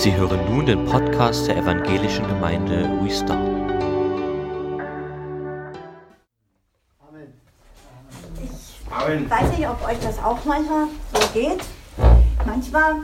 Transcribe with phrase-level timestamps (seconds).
[0.00, 3.38] Sie hören nun den Podcast der evangelischen Gemeinde Restart.
[8.42, 11.60] Ich weiß nicht, ob euch das auch manchmal so geht.
[12.46, 12.94] Manchmal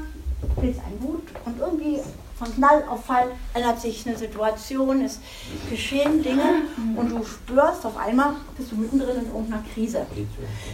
[0.59, 2.01] geht es einem gut und irgendwie
[2.39, 5.21] von Knall auf Fall ändert sich eine Situation, es
[5.69, 6.63] geschehen Dinge
[6.97, 10.07] und du spürst auf einmal, bist du mittendrin in irgendeiner Krise,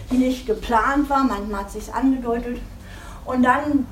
[0.09, 2.61] die nicht geplant war, manchmal hat es sich angedeutet.
[3.25, 3.87] Und dann,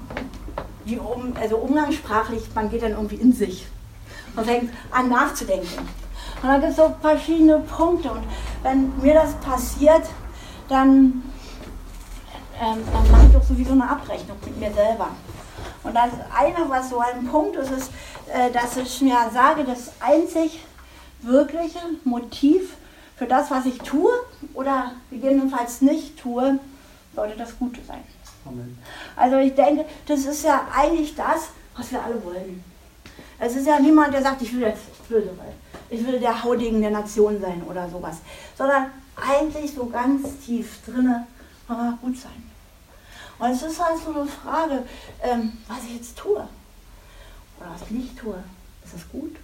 [0.87, 0.99] die,
[1.41, 3.67] also umgangssprachlich, man geht dann irgendwie in sich
[4.37, 5.89] und fängt an nachzudenken.
[6.43, 8.11] Und da gibt es so verschiedene Punkte.
[8.11, 8.23] Und
[8.63, 10.03] wenn mir das passiert,
[10.69, 11.23] dann,
[12.61, 15.09] ähm, dann mache ich doch sowieso eine Abrechnung mit mir selber.
[15.83, 17.91] Und das eine, was so ein Punkt ist, ist,
[18.33, 20.65] äh, dass ich mir sage, das einzig
[21.23, 22.77] wirkliche Motiv
[23.17, 24.11] für das, was ich tue
[24.55, 26.59] oder gegebenenfalls nicht tue,
[27.15, 28.03] sollte das Gute sein.
[28.45, 28.79] Amen.
[29.17, 32.65] Also ich denke, das ist ja eigentlich das, was wir alle wollen.
[33.39, 35.55] Es ist ja niemand, der sagt, ich will jetzt böse sein.
[35.89, 38.19] Ich will der Haudegen der Nation sein oder sowas.
[38.57, 41.27] Sondern eigentlich so ganz tief drinne,
[41.67, 42.51] aber gut sein.
[43.39, 44.83] Und es ist halt so eine Frage,
[45.23, 48.37] ähm, was ich jetzt tue oder was ich nicht tue.
[48.85, 49.37] Ist das gut?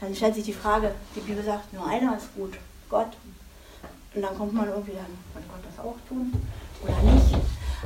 [0.00, 2.54] Dann stellt sich die Frage, die Bibel sagt, nur einer ist gut,
[2.88, 3.12] Gott.
[4.14, 6.32] Und dann kommt man irgendwie dann, kann Gott das auch tun
[6.82, 7.36] oder nicht?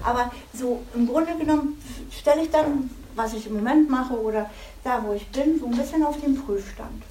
[0.05, 1.80] Aber so im Grunde genommen
[2.11, 4.50] stelle ich dann, was ich im Moment mache oder
[4.84, 7.03] da, wo ich bin, so ein bisschen auf den Prüfstand.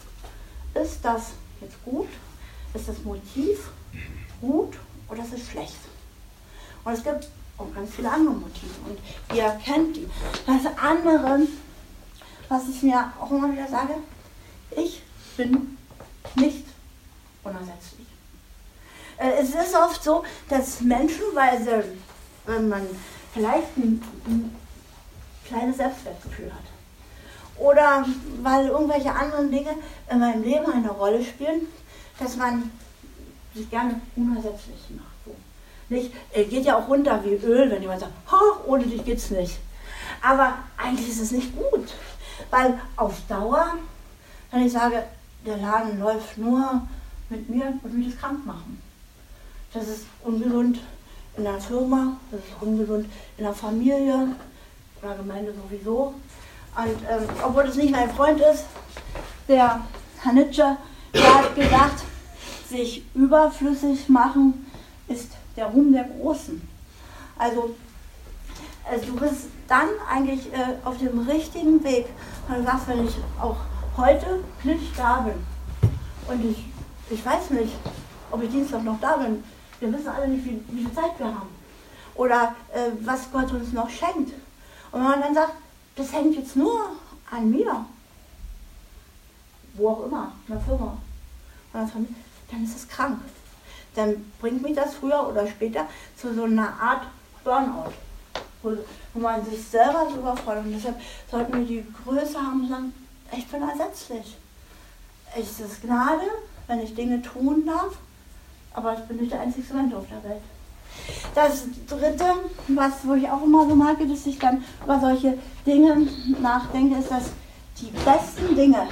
[0.74, 2.08] Ist das jetzt gut?
[2.74, 3.70] Ist das Motiv
[4.42, 4.78] gut
[5.10, 5.78] oder ist es schlecht?
[6.84, 7.28] Und es gibt
[7.58, 10.08] auch ganz viele andere Motive und ihr kennt die.
[10.46, 11.48] Das andere,
[12.50, 13.96] was ich mir auch immer wieder sage,
[14.76, 15.02] ich
[15.38, 15.78] bin
[16.36, 16.66] nicht
[17.44, 18.08] unersetzlich.
[19.18, 21.84] Äh, es ist oft so, dass Menschen, weil sie,
[22.46, 22.88] wenn man
[23.34, 24.56] vielleicht ein, ein
[25.46, 26.64] kleines Selbstwertgefühl hat
[27.58, 28.06] oder
[28.42, 29.72] weil irgendwelche anderen Dinge
[30.10, 31.68] in meinem Leben eine Rolle spielen,
[32.20, 32.72] dass man
[33.54, 35.38] sich gerne unersetzlich macht.
[35.88, 36.12] Nicht?
[36.34, 38.14] Er geht ja auch runter wie Öl, wenn jemand sagt,
[38.66, 39.60] ohne dich geht's nicht.
[40.22, 41.94] Aber eigentlich ist es nicht gut,
[42.50, 43.76] weil auf Dauer,
[44.52, 45.04] wenn ich sage,
[45.46, 46.82] der Laden läuft nur
[47.30, 48.82] mit mir und mich das krank machen.
[49.74, 50.80] Das ist ungesund
[51.38, 53.08] in der Firma, das ist ungesund
[53.38, 56.14] in der Familie, in der Gemeinde sowieso.
[56.76, 58.66] Und ähm, obwohl das nicht mein Freund ist,
[59.48, 59.82] der
[60.22, 60.78] Herr Nietzsche,
[61.14, 62.04] der hat gesagt,
[62.70, 64.66] sich überflüssig machen
[65.08, 66.68] ist der Ruhm der Großen.
[67.38, 67.76] Also,
[68.90, 72.08] also du bist dann eigentlich äh, auf dem richtigen Weg.
[72.48, 73.58] Und du sagst, wenn ich auch
[73.98, 75.36] heute nicht da bin
[76.28, 76.66] und ich,
[77.10, 77.74] ich weiß nicht,
[78.32, 79.44] ob ich Dienstag noch da bin,
[79.86, 81.50] wir wissen alle nicht, wie, wie viel Zeit wir haben.
[82.16, 84.34] Oder äh, was Gott uns noch schenkt.
[84.92, 85.54] Und wenn man dann sagt,
[85.96, 86.92] das hängt jetzt nur
[87.32, 87.86] an mir,
[89.74, 90.98] wo auch immer, in der Firma,
[91.74, 93.20] dann ist es krank
[93.96, 97.08] dann bringt mich das früher oder später zu so einer Art
[97.44, 97.94] Burnout,
[98.62, 100.66] wo, man sich selber so überfordert.
[100.66, 102.94] Und deshalb sollten wir die Größe haben und sagen,
[103.32, 104.38] ich bin ersetzlich.
[105.38, 106.28] Es ist Gnade,
[106.68, 107.98] wenn ich Dinge tun darf,
[108.76, 110.42] aber ich bin nicht der einzige Mensch auf der Welt.
[111.34, 112.26] Das dritte,
[112.70, 116.08] was wo ich auch immer so mag, dass ich dann über solche Dinge
[116.42, 117.32] nachdenke, ist, dass
[117.80, 118.88] die besten Dinge,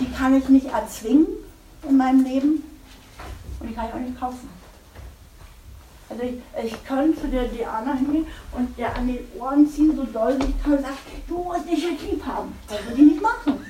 [0.00, 1.26] die kann ich nicht erzwingen
[1.88, 2.62] in meinem Leben,
[3.60, 4.48] und die kann ich auch nicht kaufen.
[6.08, 10.04] Also ich, ich könnte zu der Diana hingehen und der an den Ohren ziehen, so
[10.04, 10.96] doll ich kann sagen,
[11.28, 12.52] du musst dich jetzt lieb haben.
[12.66, 13.64] Das würde ich nicht machen.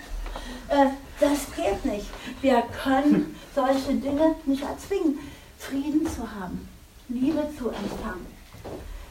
[0.68, 0.86] Äh,
[1.18, 2.06] das geht nicht.
[2.40, 5.18] Wir können solche Dinge nicht erzwingen.
[5.58, 6.68] Frieden zu haben,
[7.08, 8.26] Liebe zu empfangen.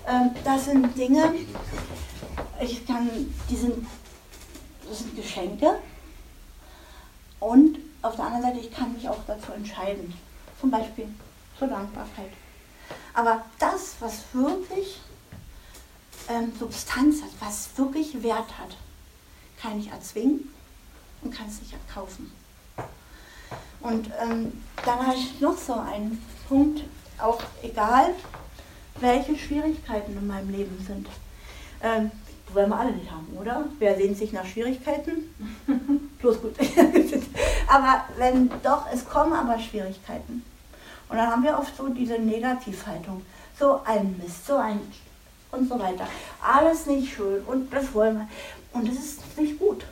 [0.07, 1.35] Ähm, das sind Dinge,
[2.59, 3.07] ich kann,
[3.49, 3.85] die sind,
[4.87, 5.79] das sind Geschenke
[7.39, 10.13] und auf der anderen Seite, ich kann mich auch dazu entscheiden
[10.59, 11.07] zum Beispiel
[11.57, 12.31] zur Dankbarkeit.
[13.13, 14.99] Aber das, was wirklich
[16.29, 18.75] ähm, Substanz hat, was wirklich Wert hat,
[19.61, 20.51] kann ich erzwingen
[21.21, 22.31] und kann es nicht erkaufen.
[23.81, 26.83] Und ähm, dann habe ich noch so einen Punkt,
[27.17, 28.13] auch egal,
[28.99, 31.07] welche Schwierigkeiten in meinem Leben sind.
[31.81, 32.11] Ähm,
[32.53, 33.65] wollen wir alle nicht haben, oder?
[33.77, 35.33] Wer sehnt sich nach Schwierigkeiten?
[36.19, 36.55] Bloß gut.
[37.67, 40.43] aber wenn doch, es kommen aber Schwierigkeiten.
[41.07, 43.25] Und dann haben wir oft so diese Negativhaltung.
[43.57, 44.79] So ein Mist, so ein
[45.51, 46.07] und so weiter.
[46.41, 48.27] Alles nicht schön und das wollen wir.
[48.73, 49.83] Und das ist nicht gut.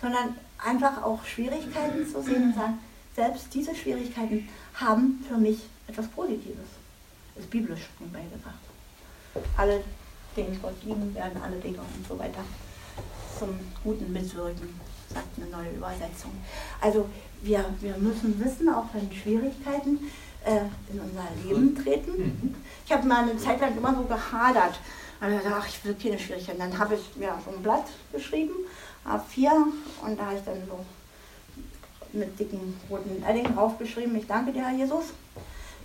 [0.00, 2.78] Sondern einfach auch Schwierigkeiten zu sehen und sagen,
[3.14, 6.68] selbst diese Schwierigkeiten haben für mich etwas Positives.
[7.36, 8.56] Ist biblisch nebenbei gesagt.
[9.56, 9.82] Alle
[10.36, 12.40] den Gott lieben werden alle Dinge und so weiter.
[13.38, 14.80] Zum guten Mitwirken,
[15.12, 16.32] sagt eine neue Übersetzung.
[16.80, 17.08] Also
[17.42, 19.98] wir, wir müssen wissen, auch wenn Schwierigkeiten
[20.44, 20.60] äh,
[20.92, 22.12] in unser Leben treten.
[22.12, 22.54] Mhm.
[22.86, 24.78] Ich habe mal eine Zeit lang immer so gehadert.
[25.20, 26.58] Also ach, ich will keine Schwierigkeiten.
[26.58, 28.52] Dann habe ich mir so ein Blatt geschrieben,
[29.06, 29.50] A4,
[30.04, 30.78] und da habe ich dann so
[32.12, 35.06] mit dicken roten Edding draufgeschrieben, ich danke dir, Herr Jesus,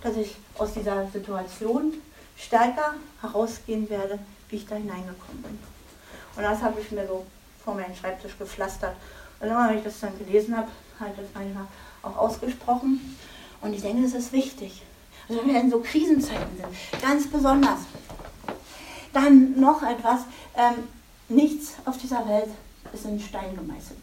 [0.02, 1.94] dass ich aus dieser Situation
[2.36, 4.18] stärker herausgehen werde,
[4.48, 5.58] wie ich da hineingekommen bin.
[6.36, 7.26] Und das habe ich mir so
[7.64, 8.94] vor meinen Schreibtisch gepflastert.
[9.40, 10.68] Und immer, wenn ich das dann gelesen habe,
[11.00, 11.66] habe ich das manchmal
[12.02, 13.16] auch ausgesprochen.
[13.60, 14.82] Und ich denke, das ist wichtig.
[15.28, 17.80] Also wenn wir in so Krisenzeiten sind, ganz besonders.
[19.12, 20.20] Dann noch etwas,
[20.56, 20.84] ähm,
[21.28, 22.50] nichts auf dieser Welt
[22.92, 23.98] ist in Stein gemeißelt.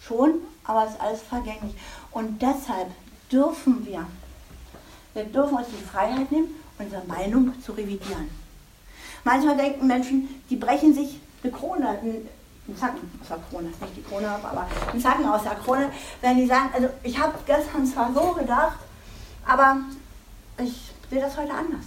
[0.00, 0.34] Schon,
[0.64, 1.74] aber es ist alles vergänglich.
[2.10, 2.90] Und deshalb
[3.30, 4.06] dürfen wir,
[5.14, 8.28] wir dürfen uns die Freiheit nehmen, unsere Meinung zu revidieren.
[9.24, 12.28] Manchmal denken Menschen, die brechen sich eine Krone, einen
[12.76, 15.90] Zacken aus der Krone, nicht die Krone, aber einen Zacken aus der Krone,
[16.20, 18.78] wenn die sagen, also ich habe gestern zwar so gedacht,
[19.46, 19.78] aber
[20.58, 21.84] ich sehe das heute anders.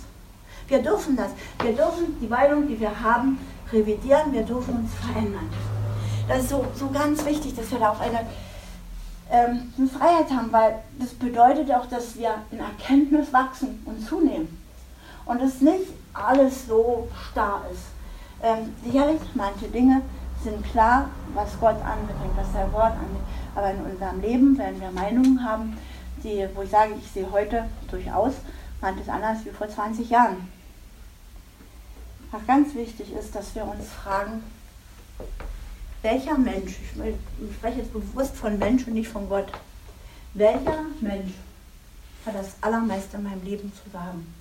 [0.68, 1.32] Wir dürfen das.
[1.62, 3.40] Wir dürfen die Meinung, die wir haben,
[3.72, 5.50] revidieren, wir dürfen uns verändern.
[6.28, 8.22] Das ist so, so ganz wichtig, dass wir da auch eine,
[9.30, 14.62] ähm, eine Freiheit haben, weil das bedeutet auch, dass wir in Erkenntnis wachsen und zunehmen.
[15.26, 17.84] Und dass nicht alles so starr ist.
[18.42, 20.02] Ähm, sicherlich, manche Dinge
[20.44, 23.26] sind klar, was Gott anbetrifft, was sein Wort anbetrifft.
[23.56, 25.78] Aber in unserem Leben werden wir Meinungen haben,
[26.24, 28.34] die, wo ich sage, ich sehe heute durchaus
[28.82, 30.50] manches anders wie vor 20 Jahren.
[32.32, 34.44] Was ganz wichtig ist, dass wir uns fragen,
[36.06, 39.48] welcher Mensch, ich spreche jetzt bewusst von Mensch und nicht von Gott,
[40.36, 41.34] welcher Mensch
[42.26, 44.34] hat das Allermeiste in meinem Leben zu sagen?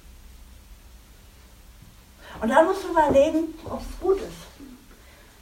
[2.42, 4.44] Und dann musst du überlegen, ob es gut ist.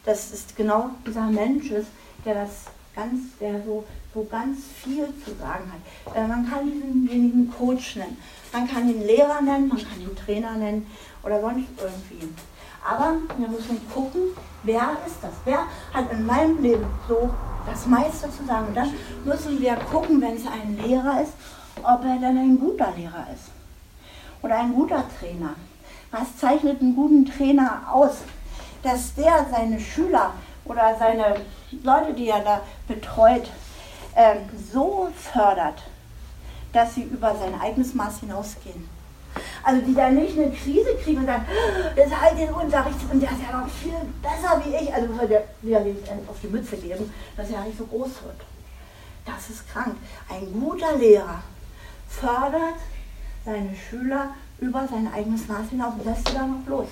[0.04, 1.88] Dass es genau dieser Mensch ist,
[2.24, 3.84] der das ganz, der so,
[4.14, 6.16] so ganz viel zu sagen hat.
[6.16, 8.18] Äh, man kann diesenjenigen Coach nennen,
[8.52, 10.86] man kann ihn Lehrer nennen, man kann ihn Trainer nennen
[11.22, 12.28] oder sonst irgendwie.
[12.84, 14.22] Aber wir müssen gucken,
[14.64, 15.32] wer ist das?
[15.44, 17.30] Wer hat in meinem Leben so
[17.66, 18.68] das meiste zu sagen?
[18.68, 18.92] Und dann
[19.24, 21.32] müssen wir gucken, wenn es ein Lehrer ist,
[21.82, 23.50] ob er denn ein guter Lehrer ist.
[24.42, 25.54] Oder ein guter Trainer.
[26.10, 28.18] Was zeichnet einen guten Trainer aus?
[28.82, 30.32] Dass der seine Schüler
[30.64, 31.36] oder seine
[31.82, 33.48] Leute, die er da betreut,
[34.14, 34.36] äh,
[34.72, 35.82] so fördert,
[36.72, 38.88] dass sie über sein eigenes Maß hinausgehen.
[39.62, 41.44] Also die dann nicht eine Krise kriegen und sagen,
[41.94, 44.92] das ist halt den Unterricht und der ist ja noch viel besser wie ich.
[44.92, 45.80] Also muss der wieder
[46.28, 48.40] auf die Mütze geben, dass er nicht so groß wird.
[49.24, 49.96] Das ist krank.
[50.28, 51.42] Ein guter Lehrer
[52.08, 52.80] fördert
[53.44, 56.88] seine Schüler über sein eigenes Maß hinaus und lässt sie dann noch los.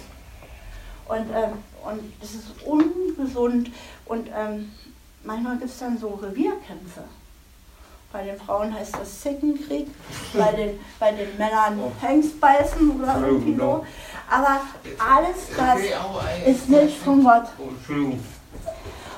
[1.07, 1.53] Und, ähm,
[1.85, 3.71] und das ist ungesund
[4.07, 4.71] und ähm,
[5.25, 7.03] manchmal gibt es dann so Revierkämpfe.
[8.13, 9.87] Bei den Frauen heißt das Zickenkrieg,
[10.35, 13.85] bei den, bei den Männern Hengstbeißen oder irgendwie so.
[14.29, 14.61] Aber
[14.99, 15.79] alles das
[16.47, 17.47] ist nicht von Gott.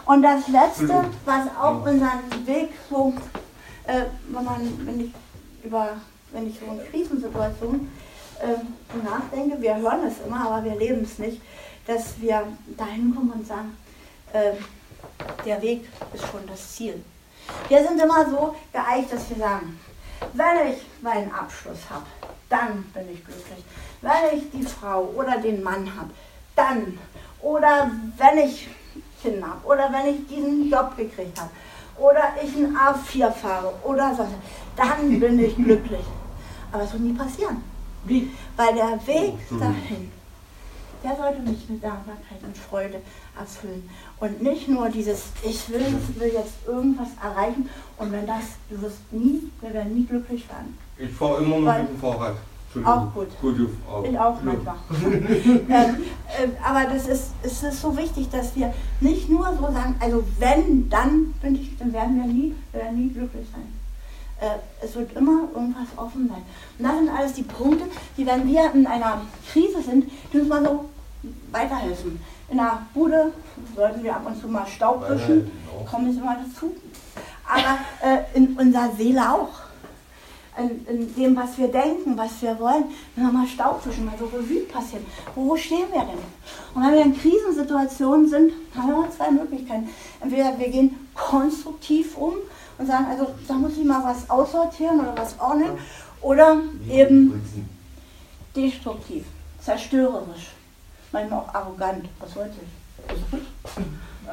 [0.05, 3.15] Und das Letzte, was auch unseren Weg so,
[3.87, 5.13] äh, wenn, man, wenn, ich
[5.65, 5.89] über,
[6.33, 7.91] wenn ich in Krisensituationen
[8.41, 11.41] äh, nachdenke, wir hören es immer, aber wir leben es nicht,
[11.87, 13.77] dass wir dahin kommen und sagen,
[14.33, 14.53] äh,
[15.47, 17.03] der Weg ist schon das Ziel.
[17.69, 19.81] Wir sind immer so geeicht, dass wir sagen,
[20.35, 22.07] wenn ich meinen Abschluss habe,
[22.49, 23.65] dann bin ich glücklich.
[24.01, 26.11] Wenn ich die Frau oder den Mann habe,
[26.55, 26.99] dann.
[27.41, 28.69] Oder wenn ich
[29.21, 29.67] Kinder habe.
[29.67, 31.51] Oder wenn ich diesen Job gekriegt habe.
[31.99, 33.73] Oder ich ein A4 fahre.
[33.83, 34.27] Oder so.
[34.77, 36.05] Dann bin ich glücklich.
[36.71, 37.63] Aber es wird nie passieren.
[38.05, 40.13] Weil der Weg dahin
[41.03, 43.01] der sollte mich mit Dankbarkeit und Freude
[43.39, 43.89] erfüllen.
[44.21, 48.81] Und nicht nur dieses, ich will, ich will jetzt irgendwas erreichen und wenn das, du
[48.83, 50.79] wirst nie, wir werden nie glücklich werden.
[50.99, 52.37] Ich fahre immer noch mit dem Fahrrad.
[52.85, 53.29] Auch gut.
[53.41, 54.03] gut auch.
[54.03, 54.77] Ich auch manchmal.
[55.05, 59.95] ähm, äh, aber das ist, es ist so wichtig, dass wir nicht nur so sagen,
[60.01, 63.71] also wenn, dann bin ich, dann werden wir nie, werden nie glücklich sein.
[64.41, 66.43] Äh, es wird immer irgendwas offen sein.
[66.79, 67.85] Und das sind alles die Punkte,
[68.17, 69.21] die, wenn wir in einer
[69.53, 70.87] Krise sind, die uns mal so
[71.51, 72.21] weiterhelfen.
[72.49, 73.33] In der Bude
[73.75, 75.51] sollten wir ab und zu mal Staub wischen,
[75.91, 76.75] kommen nicht immer dazu.
[77.49, 79.49] Aber äh, in unserer Seele auch.
[80.59, 82.85] In, in, dem, was wir denken, was wir wollen,
[83.17, 85.07] wenn wir mal Staub wischen, mal so Revue passieren.
[85.35, 86.19] Wo stehen wir denn?
[86.75, 89.89] Und wenn wir in Krisensituationen sind, haben wir zwei Möglichkeiten.
[90.21, 92.35] Entweder wir gehen konstruktiv um
[92.77, 95.79] und sagen, also da muss ich mal was aussortieren oder was ordnen,
[96.21, 96.61] oder
[96.91, 97.43] eben
[98.55, 99.25] destruktiv,
[99.59, 100.51] zerstörerisch
[101.13, 102.09] manchmal auch arrogant.
[102.19, 103.17] Was wollte ich?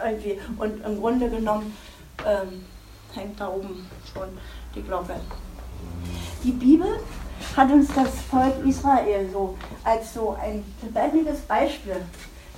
[0.04, 0.40] Irgendwie.
[0.58, 1.76] Und im Grunde genommen
[2.26, 2.66] ähm,
[3.14, 4.30] hängt da oben schon
[4.76, 5.16] die Glocke.
[6.44, 7.00] Die Bibel
[7.56, 11.98] hat uns das Volk Israel so als so ein lebendiges Beispiel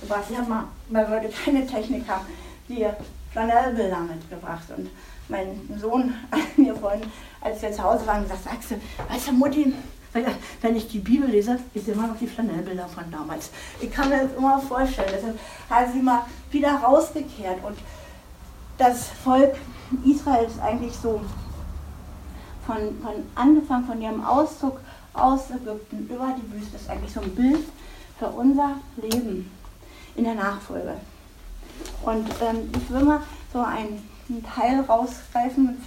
[0.00, 0.24] gebracht.
[0.36, 2.26] Haben mal, weil wir keine Technik haben,
[2.68, 2.86] die
[3.32, 4.64] Flanellbilder mitgebracht.
[4.76, 4.90] Und
[5.28, 6.14] mein Sohn
[6.56, 7.02] mir vorhin,
[7.40, 9.74] als wir zu Hause waren, gesagt, Axel, weißt du, Mutti,
[10.60, 13.50] wenn ich die Bibel lese, ist immer noch die Flanellbilder von damals.
[13.80, 15.08] Ich kann mir das immer vorstellen.
[15.12, 15.38] Deshalb
[15.70, 17.64] hat sie mal wieder rausgekehrt.
[17.64, 17.78] Und
[18.78, 19.54] das Volk
[20.04, 21.20] Israel ist eigentlich so
[22.66, 24.80] von, von angefangen von ihrem Auszug
[25.14, 27.64] aus Ägypten über die Wüste ist eigentlich so ein Bild
[28.18, 29.50] für unser Leben
[30.14, 30.94] in der Nachfolge.
[32.02, 33.20] Und ähm, ich will mal
[33.52, 35.82] so einen, einen Teil rausgreifen und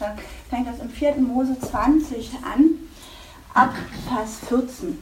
[0.50, 1.16] fängt das im 4.
[1.18, 2.72] Mose 20 an,
[3.56, 3.74] ab
[4.10, 5.00] Vers 14.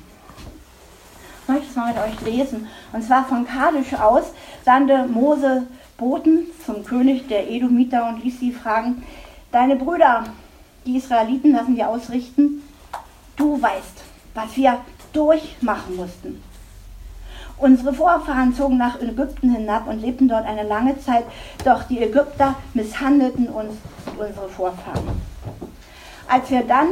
[1.42, 2.68] Ich möchte es mal mit euch lesen.
[2.94, 4.26] Und zwar von Kadisch aus
[4.64, 5.64] sandte Mose
[5.98, 9.04] Boten zum König der Edomiter und ließ sie fragen,
[9.52, 10.24] deine Brüder,
[10.86, 12.62] die Israeliten, lassen wir ausrichten,
[13.36, 14.04] du weißt,
[14.36, 14.78] was wir
[15.14, 16.42] durchmachen mussten.
[17.58, 21.26] Unsere Vorfahren zogen nach Ägypten hinab und lebten dort eine lange Zeit,
[21.64, 23.74] doch die Ägypter misshandelten uns
[24.18, 25.22] unsere Vorfahren.
[26.28, 26.88] Als wir dann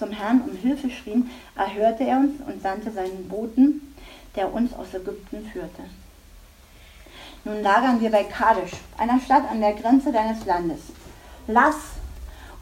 [0.00, 3.94] zum Herrn um Hilfe schrien, erhörte er uns und sandte seinen Boten,
[4.34, 5.82] der uns aus Ägypten führte.
[7.44, 10.80] Nun lagern wir bei Kadesh, einer Stadt an der Grenze deines Landes.
[11.46, 11.76] Lass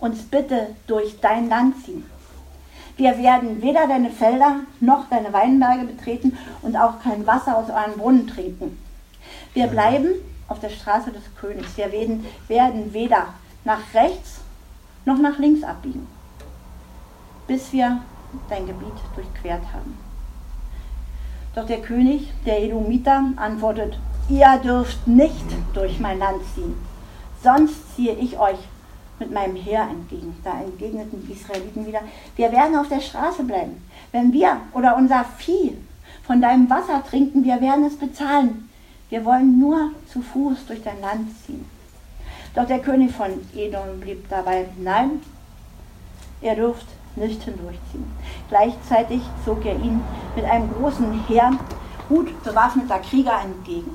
[0.00, 2.04] uns bitte durch dein Land ziehen.
[2.96, 7.96] Wir werden weder deine Felder noch deine Weinberge betreten und auch kein Wasser aus euren
[7.96, 8.76] Brunnen trinken.
[9.54, 10.08] Wir bleiben
[10.48, 11.76] auf der Straße des Königs.
[11.76, 14.40] Wir werden, werden weder nach rechts
[15.04, 16.06] noch nach links abbiegen,
[17.48, 18.00] bis wir
[18.48, 19.98] dein Gebiet durchquert haben.
[21.56, 26.76] Doch der König, der Edomiter, antwortet, ihr dürft nicht durch mein Land ziehen,
[27.42, 28.58] sonst ziehe ich euch
[29.18, 30.36] mit meinem Heer entgegen.
[30.44, 32.02] Da entgegneten die Israeliten wieder,
[32.36, 33.82] wir werden auf der Straße bleiben.
[34.12, 35.76] Wenn wir oder unser Vieh
[36.24, 38.68] von deinem Wasser trinken, wir werden es bezahlen.
[39.08, 41.64] Wir wollen nur zu Fuß durch dein Land ziehen.
[42.54, 45.22] Doch der König von Edom blieb dabei, nein,
[46.42, 46.86] ihr dürft
[47.16, 48.06] nicht hindurchziehen.
[48.48, 50.00] Gleichzeitig zog er ihn
[50.36, 51.52] mit einem großen Heer
[52.08, 53.90] gut bewaffneter Krieger entgegen.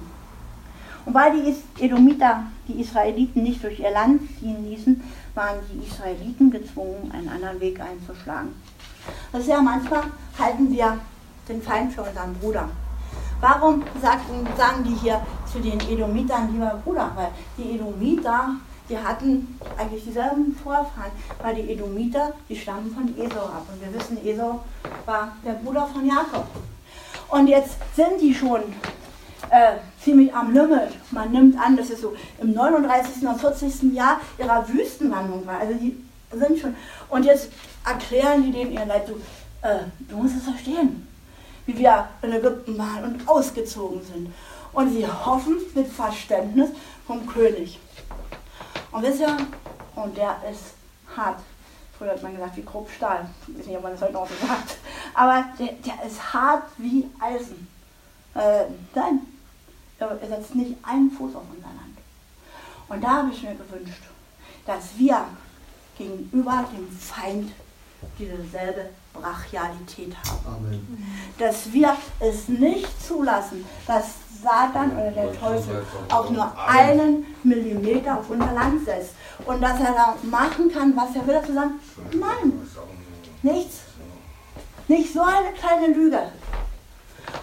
[1.05, 5.03] Und weil die Edomiter die Israeliten nicht durch ihr Land ziehen ließen,
[5.35, 8.49] waren die Israeliten gezwungen, einen anderen Weg einzuschlagen.
[9.31, 10.03] Das ist ja manchmal
[10.39, 10.97] halten wir
[11.49, 12.69] den Feind für unseren Bruder.
[13.41, 17.11] Warum sagen die hier zu den Edomitern lieber Bruder?
[17.15, 18.55] Weil die Edomiter,
[18.89, 21.11] die hatten eigentlich dieselben Vorfahren,
[21.41, 23.65] weil die Edomiter, die stammen von Esau ab.
[23.71, 24.59] Und wir wissen, Esau
[25.05, 26.45] war der Bruder von Jakob.
[27.29, 28.61] Und jetzt sind die schon
[29.49, 30.89] äh, ziemlich am Limit.
[31.11, 33.27] Man nimmt an, dass es so im 39.
[33.27, 33.93] und 40.
[33.93, 35.59] Jahr ihrer Wüstenlandung war.
[35.59, 35.97] Also die
[36.31, 36.75] sind schon.
[37.09, 37.49] Und jetzt
[37.85, 39.13] erklären die denen ihr Leid so,
[39.67, 41.07] äh, du musst es verstehen,
[41.65, 44.33] wie wir in Ägypten waren und ausgezogen sind.
[44.73, 46.69] Und sie hoffen mit Verständnis
[47.05, 47.79] vom König.
[48.93, 49.35] Und wisst ihr,
[49.95, 50.75] und der ist
[51.17, 51.39] hart.
[51.97, 53.27] Früher hat man gesagt, wie grob Stahl.
[53.47, 54.77] Ich weiß nicht, ob man das heute noch so sagt.
[55.13, 57.67] Aber der, der ist hart wie Eisen.
[58.35, 59.21] Äh, nein,
[59.99, 61.97] er setzt nicht einen Fuß auf unser Land.
[62.89, 64.03] Und da habe ich mir gewünscht,
[64.65, 65.25] dass wir
[65.97, 67.51] gegenüber dem Feind
[68.17, 70.55] dieselbe Brachialität haben.
[70.65, 71.33] Amen.
[71.37, 74.05] Dass wir es nicht zulassen, dass
[74.43, 79.11] Satan oder der Teufel auch nur einen Millimeter auf unser Land setzt.
[79.45, 81.79] Und dass er da machen kann, was er will, zu sagen,
[82.13, 82.67] nein,
[83.41, 83.79] nichts.
[84.87, 86.19] Nicht so eine kleine Lüge.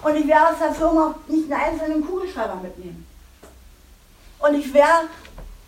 [0.03, 3.07] Und ich werde aus der Firma nicht einen einzelnen Kugelschreiber mitnehmen.
[4.39, 5.09] Und ich werde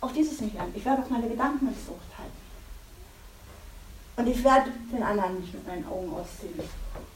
[0.01, 0.73] auch dieses nicht lernen.
[0.75, 2.12] Ich werde auch meine Gedanken Zucht halten.
[4.15, 6.59] Und ich werde den anderen nicht mit meinen Augen ausziehen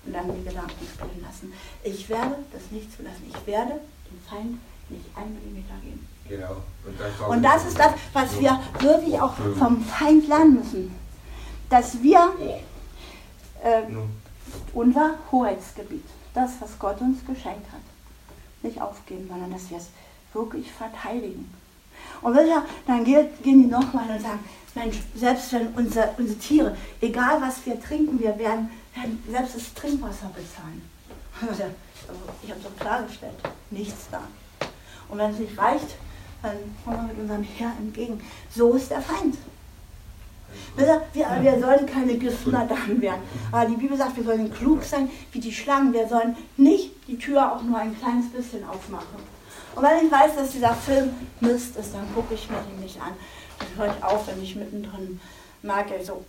[0.05, 1.53] und dann die Gedanken spielen lassen.
[1.83, 3.23] Ich werde das nicht zulassen.
[3.29, 6.07] Ich werde dem Feind nicht einen Millimeter geben.
[6.27, 6.57] Genau.
[6.85, 10.95] Und das, und das ist das, was so wir wirklich auch vom Feind lernen müssen.
[11.69, 12.33] Dass wir
[13.63, 13.83] äh,
[14.73, 17.81] unser Hoheitsgebiet das, was Gott uns geschenkt hat,
[18.63, 19.89] nicht aufgeben, sondern dass wir es
[20.33, 21.53] wirklich verteidigen.
[22.21, 22.37] Und
[22.85, 24.39] dann gehen die nochmal und sagen,
[24.77, 29.73] Mensch, selbst wenn unsere, unsere Tiere, egal was wir trinken, wir werden, werden selbst das
[29.73, 30.81] Trinkwasser bezahlen.
[32.41, 33.33] Ich habe so klargestellt,
[33.69, 34.21] nichts da.
[35.09, 35.95] Und wenn es nicht reicht,
[36.41, 36.55] dann
[36.85, 38.21] kommen wir mit unserem Herr entgegen.
[38.49, 39.35] So ist der Feind.
[40.77, 43.21] Wir, wir sollen keine Giftner werden.
[43.51, 45.91] Aber die Bibel sagt, wir sollen klug sein wie die Schlangen.
[45.91, 49.05] Wir sollen nicht die Tür auch nur ein kleines bisschen aufmache.
[49.75, 51.09] Und wenn ich weiß, dass dieser Film
[51.41, 53.13] Mist ist, dann gucke ich mir den nicht an.
[53.59, 55.19] Dann höre ich auf, wenn ich mittendrin
[55.61, 55.87] mag.
[55.91, 56.23] Also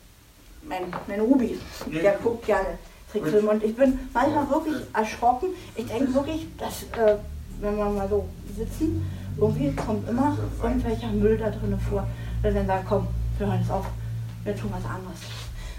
[0.62, 1.58] mein, mein Ruby,
[2.02, 2.78] der guckt gerne
[3.10, 3.50] Trickfilme.
[3.50, 5.48] Und ich bin manchmal wirklich erschrocken.
[5.74, 7.16] Ich denke wirklich, dass, äh,
[7.60, 9.04] wenn wir mal so sitzen,
[9.36, 12.06] irgendwie kommt immer irgendwelcher Müll da drin vor.
[12.42, 13.06] Und dann sagt, komm,
[13.38, 13.86] wir hören es auf,
[14.44, 15.18] wir tun was anderes.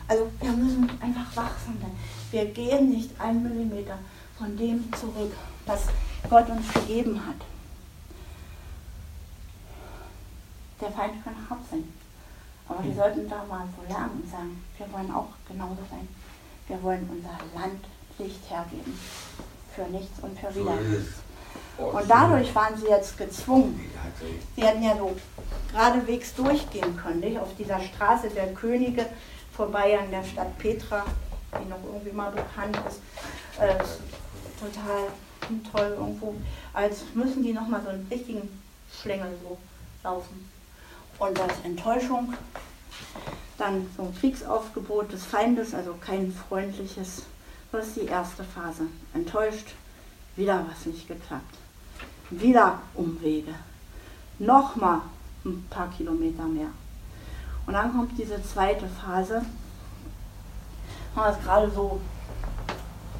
[0.07, 1.91] Also wir müssen einfach wachsam sein.
[2.31, 3.97] Wir gehen nicht einen Millimeter
[4.37, 5.31] von dem zurück,
[5.65, 5.85] was
[6.29, 7.35] Gott uns gegeben hat.
[10.81, 11.83] Der Feind kann hart sein.
[12.67, 16.07] Aber wir sollten da mal so lernen und sagen, wir wollen auch genauso sein.
[16.67, 17.83] Wir wollen unser Land
[18.19, 18.97] Licht hergeben.
[19.75, 21.13] Für nichts und für wieder nichts.
[21.77, 23.79] Und dadurch waren sie jetzt gezwungen.
[24.55, 25.15] Sie hätten ja so
[25.71, 27.39] geradewegs durchgehen können, nicht?
[27.39, 29.05] auf dieser Straße der Könige
[29.53, 31.05] vorbei an der Stadt Petra,
[31.53, 32.99] die noch irgendwie mal bekannt ist.
[33.59, 33.75] Äh,
[34.59, 35.07] total
[35.71, 36.35] toll irgendwo.
[36.73, 38.49] Als müssen die nochmal so einen richtigen
[38.91, 39.57] Schlängel so
[40.03, 40.49] laufen.
[41.19, 42.33] Und das Enttäuschung,
[43.57, 47.23] dann so ein Kriegsaufgebot des Feindes, also kein freundliches.
[47.71, 48.83] Das ist die erste Phase.
[49.13, 49.75] Enttäuscht,
[50.35, 51.55] wieder was nicht geklappt.
[52.29, 53.53] Wieder Umwege.
[54.39, 55.01] Nochmal
[55.45, 56.69] ein paar Kilometer mehr.
[57.67, 59.43] Und dann kommt diese zweite Phase.
[61.15, 61.99] Man es gerade so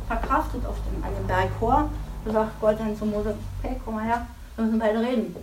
[0.08, 1.89] verkraftet auf dem, an dem Berg Hor.
[2.25, 4.25] Da sagt Gott dann zu Mose, hey, komm mal her,
[4.56, 5.36] wir müssen beide reden.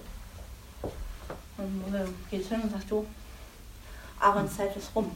[1.59, 3.07] Und Mose geht hin und sagt, du,
[4.21, 5.11] Aarons Zeit ist rum.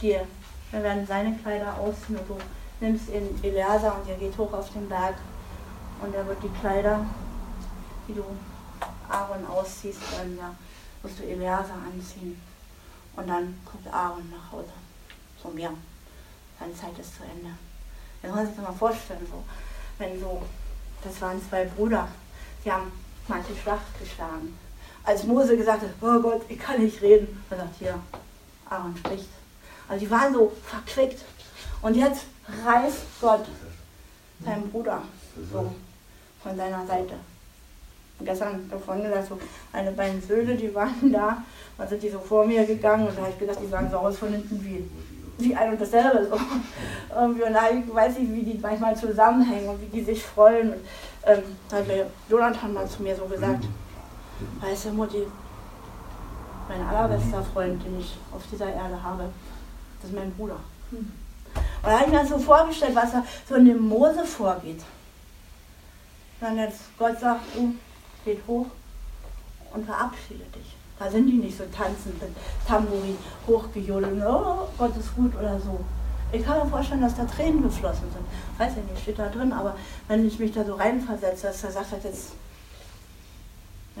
[0.00, 0.26] Dir,
[0.70, 2.38] wir werden seine Kleider ausziehen und du
[2.80, 5.16] nimmst ihn Eleazar und ihr geht hoch auf den Berg
[6.00, 7.04] und er wird die Kleider,
[8.08, 8.24] die du
[9.08, 10.54] Aaron ausziehst, dann ja,
[11.02, 12.40] musst du Eleazar anziehen.
[13.16, 14.72] Und dann kommt Aaron nach Hause
[15.40, 15.70] zu mir.
[16.58, 17.50] Seine Zeit ist zu Ende.
[18.22, 19.44] Jetzt muss man sich das mal vorstellen, so,
[19.98, 20.42] wenn so,
[21.02, 22.08] das waren zwei Brüder,
[22.64, 22.92] die haben
[23.28, 24.58] manche Schlacht geschlagen.
[25.10, 27.98] Als Mose gesagt hat, oh Gott, ich kann nicht reden, er sagt, hier,
[28.68, 29.26] Aaron spricht.
[29.88, 31.24] Also die waren so verquickt.
[31.82, 32.26] Und jetzt
[32.64, 33.44] reißt Gott
[34.44, 35.02] seinen Bruder
[35.52, 35.74] so
[36.44, 37.14] von seiner Seite.
[38.20, 39.38] Und gestern davon gesagt, so
[39.72, 41.42] meine beiden Söhne, die waren da,
[41.76, 43.96] dann sind die so vor mir gegangen und da habe ich gedacht, die sahen so
[43.96, 44.88] aus von hinten wie,
[45.44, 46.24] wie ein und dasselbe.
[46.30, 46.36] So.
[47.20, 50.74] Und da weiß ich, wie die manchmal zusammenhängen und wie die sich freuen.
[50.74, 50.80] Und
[51.26, 51.42] ähm,
[51.72, 51.84] hat
[52.28, 53.64] Jonathan mal zu mir so gesagt,
[54.60, 55.26] weißt du, Mutti,
[56.68, 59.24] mein allerbester Freund, den ich auf dieser Erde habe,
[60.00, 60.56] das ist mein Bruder.
[60.90, 61.12] Und
[61.82, 64.82] da habe ich mir das so vorgestellt, was da so in dem Mose vorgeht.
[66.40, 67.74] Dann jetzt Gott sagt, du,
[68.24, 68.66] geht hoch
[69.72, 70.76] und verabschiede dich.
[70.98, 72.30] Da sind die nicht so tanzend mit
[72.68, 75.80] Tambourin hochgejodelt, oh, Gott ist gut oder so.
[76.32, 78.24] Ich kann mir vorstellen, dass da Tränen geflossen sind.
[78.58, 79.74] Weiß ja nicht, steht da drin, aber
[80.08, 82.32] wenn ich mich da so reinversetze, dass er sagt, jetzt,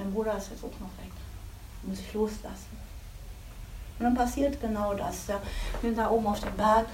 [0.00, 1.12] mein Bruder ist jetzt auch noch weg,
[1.82, 2.78] muss ich loslassen.
[3.98, 5.26] Und dann passiert genau das.
[5.26, 5.40] Ja.
[5.80, 6.86] Wir sind da oben auf dem Berg,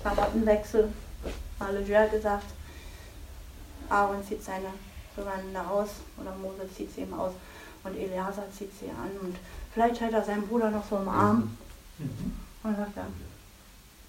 [0.00, 0.92] Klamottenwechsel,
[1.60, 2.46] alle gesagt,
[3.88, 4.68] Aaron zieht seine
[5.14, 5.88] Gewande aus
[6.20, 7.32] oder Mose zieht sie ihm aus
[7.84, 9.36] und Eleazar zieht sie an und
[9.72, 11.56] vielleicht hält er seinen Bruder noch so im Arm
[11.98, 12.32] mhm.
[12.62, 13.06] und sagt er,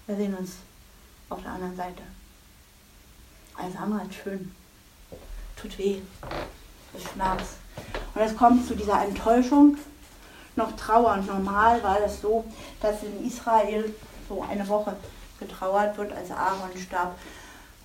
[0.06, 0.56] wir sehen uns
[1.28, 2.02] auf der anderen Seite.
[3.56, 4.52] Alles andere ist schön,
[5.60, 6.00] tut weh,
[6.96, 7.56] ist Schmerz.
[8.14, 9.76] Und es kommt zu dieser Enttäuschung,
[10.56, 11.12] noch Trauer.
[11.14, 12.44] Und normal war es so,
[12.80, 13.94] dass in Israel
[14.28, 14.96] so eine Woche
[15.38, 17.16] getrauert wird, als Aaron starb,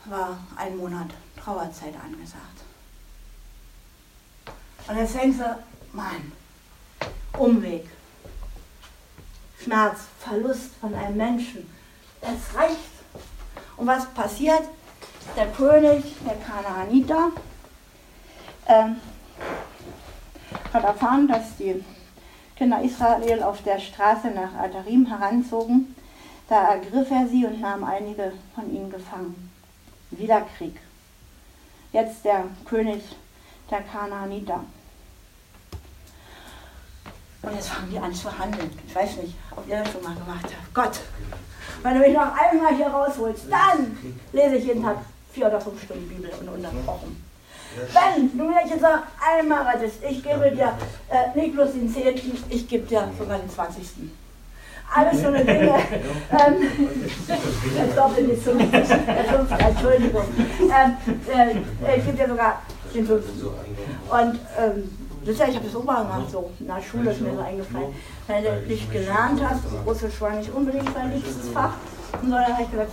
[0.06, 1.08] war ein Monat
[1.42, 2.42] Trauerzeit angesagt.
[4.88, 5.58] Und jetzt denkst du,
[5.94, 6.32] Mann,
[7.38, 7.88] Umweg,
[9.64, 11.70] Schmerz, Verlust von einem Menschen,
[12.22, 12.78] es reicht.
[13.78, 14.64] Und was passiert?
[15.36, 17.32] Der König, der Kanaaniter,
[18.68, 18.98] ähm,
[20.74, 21.84] hat erfahren, dass die
[22.56, 25.96] Kinder Israel auf der Straße nach Adarim heranzogen.
[26.48, 29.52] Da ergriff er sie und nahm einige von ihnen gefangen.
[30.12, 30.80] Wieder Krieg
[31.96, 33.02] jetzt der König
[33.72, 34.64] der Kanaaniter.
[37.42, 38.70] Und jetzt fangen die an zu handeln.
[38.86, 40.74] Ich weiß nicht, ob ihr das schon mal gemacht habt.
[40.74, 41.00] Gott,
[41.84, 43.98] wenn du mich noch einmal hier rausholst, dann
[44.34, 44.98] lese ich jeden Tag
[45.32, 47.25] vier oder fünf Stunden Bibel ununterbrochen.
[47.94, 50.74] Wenn du mich jetzt noch einmal rettest, ich gebe dir
[51.10, 52.16] äh, nicht bloß den 10.,
[52.50, 53.86] ich gebe dir sogar den 20
[54.94, 55.74] alles so eine Dinge.
[56.32, 56.90] Ähm,
[57.76, 60.26] jetzt doppelt die Zunge, der fünfte, Entschuldigung.
[60.62, 62.62] Ähm, äh, ich gebe dir sogar
[62.94, 63.48] den fünften.
[63.48, 67.34] Und ähm, das ja, ich habe das mal gemacht, so in der Schule ist mir
[67.34, 67.96] so eingefallen.
[68.28, 71.74] Wenn du nicht gelernt hast, Russisch war nicht unbedingt dein liebstes Fach,
[72.22, 72.92] sondern habe ich gesagt,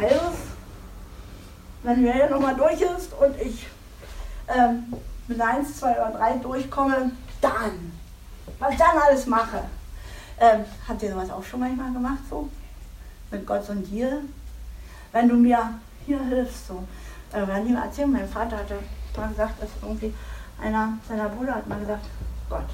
[0.00, 0.54] halbes
[1.84, 3.66] wenn wir hier nochmal durch ist und ich
[4.48, 4.92] ähm,
[5.26, 7.92] mit 1, 2 oder 3 durchkomme, dann,
[8.58, 9.64] was ich dann alles mache.
[10.38, 12.48] Ähm, habt ihr sowas auch schon manchmal gemacht, so?
[13.30, 14.20] Mit Gott und dir?
[15.12, 16.84] Wenn du mir hier hilfst, so.
[17.32, 18.78] Äh, wenn jemand erzählt, mein Vater hatte
[19.16, 20.12] mal gesagt, dass irgendwie
[20.60, 22.06] einer seiner Brüder hat mal gesagt,
[22.48, 22.64] Gott,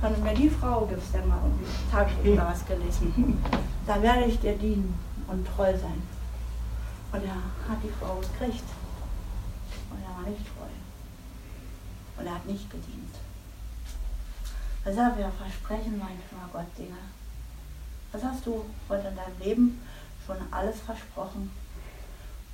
[0.00, 3.42] wenn du mir die Frau gibst, der mal irgendwie Tagebuch oder was gelesen,
[3.86, 6.02] dann werde ich dir dienen und treu sein.
[7.12, 8.64] Und er hat die Frau gekriegt.
[10.26, 10.66] Nicht treu.
[12.18, 13.14] Und er hat nicht gedient.
[14.84, 16.96] Deshalb wir versprechen manchmal Gott Dinge.
[18.12, 19.82] Was hast du heute in deinem Leben
[20.26, 21.50] schon alles versprochen?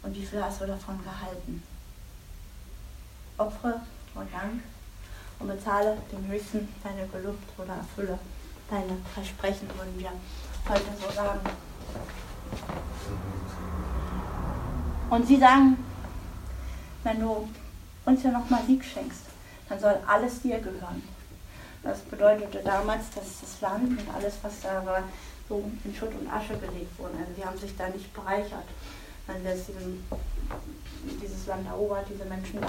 [0.02, 1.62] Und wie viel hast du davon gehalten?
[3.38, 3.80] Opfere
[4.14, 4.62] und Dank
[5.38, 8.18] und bezahle dem Höchsten deine Gelübde oder erfülle
[8.70, 10.10] deine Versprechen, würden wir
[10.68, 11.40] heute so sagen.
[15.10, 15.76] Und sie sagen,
[17.04, 17.48] wenn du
[18.04, 19.22] uns ja nochmal Sieg schenkst,
[19.68, 21.02] dann soll alles dir gehören.
[21.82, 25.02] Das bedeutete damals, dass das Land und alles, was da war,
[25.48, 27.14] so in Schutt und Asche gelegt wurde.
[27.18, 28.64] Also sie haben sich da nicht bereichert.
[29.26, 30.04] Wenn jetzt diesen,
[31.22, 32.68] dieses Land erobert, diese Menschen da,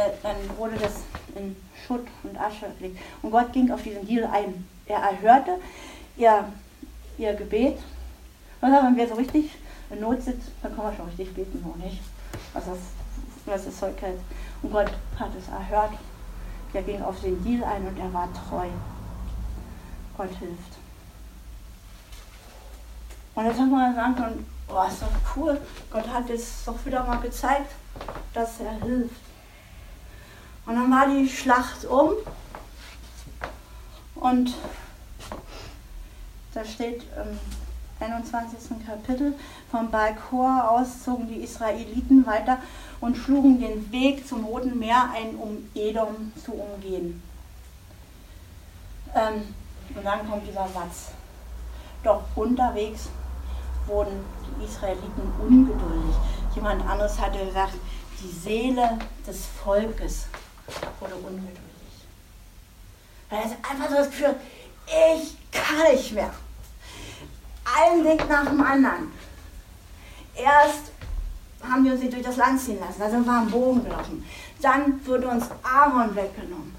[0.00, 1.02] äh, dann wurde das
[1.36, 1.56] in
[1.86, 2.98] Schutt und Asche gelegt.
[3.22, 4.66] Und Gott ging auf diesen Deal ein.
[4.86, 5.58] Er erhörte
[6.16, 6.44] ihr,
[7.18, 7.78] ihr Gebet.
[8.60, 9.56] Und wenn wir so richtig
[9.90, 12.00] in Not sind, dann kann man schon richtig beten, wo nicht.
[12.52, 12.78] Was das,
[13.46, 14.20] was das Zeug hält.
[14.62, 15.92] Und Gott hat es erhört.
[16.72, 18.68] Er ging auf den Deal ein und er war treu.
[20.16, 20.78] Gott hilft.
[23.34, 25.60] Und jetzt haben wir gesagt, und, oh, ist doch cool.
[25.90, 27.72] Gott hat es doch wieder mal gezeigt,
[28.34, 29.20] dass er hilft.
[30.66, 32.12] Und dann war die Schlacht um.
[34.14, 34.54] Und
[36.52, 37.38] da steht im
[38.00, 38.86] 21.
[38.86, 39.34] Kapitel,
[39.70, 42.58] vom Balkor aus zogen die Israeliten weiter
[43.00, 47.22] und schlugen den Weg zum Roten Meer ein, um Edom zu umgehen.
[49.14, 49.54] Ähm,
[49.94, 51.10] und dann kommt dieser Satz.
[52.02, 53.08] Doch unterwegs
[53.86, 54.24] wurden
[54.58, 56.16] die Israeliten ungeduldig.
[56.54, 57.74] Jemand anderes hatte gesagt,
[58.22, 60.26] die Seele des Volkes
[61.00, 61.60] wurde ungeduldig.
[63.28, 64.36] Weil er einfach so das Gefühl,
[64.86, 66.32] ich kann nicht mehr.
[67.76, 69.12] Ein Weg nach dem anderen.
[70.34, 70.92] Erst
[71.62, 74.24] haben wir sie durch das Land ziehen lassen, da sind wir am Bogen gelaufen.
[74.62, 76.74] Dann wurde uns Aaron weggenommen.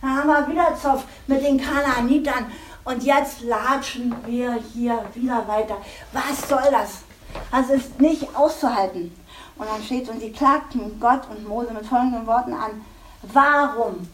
[0.00, 2.46] Dann haben wir wieder Zoff mit den Kanaanitern
[2.84, 5.76] und jetzt latschen wir hier wieder weiter.
[6.12, 7.04] Was soll das?
[7.50, 9.12] Das ist nicht auszuhalten.
[9.56, 12.84] Und dann steht, und sie klagten Gott und Mose mit folgenden Worten an.
[13.22, 14.08] Warum,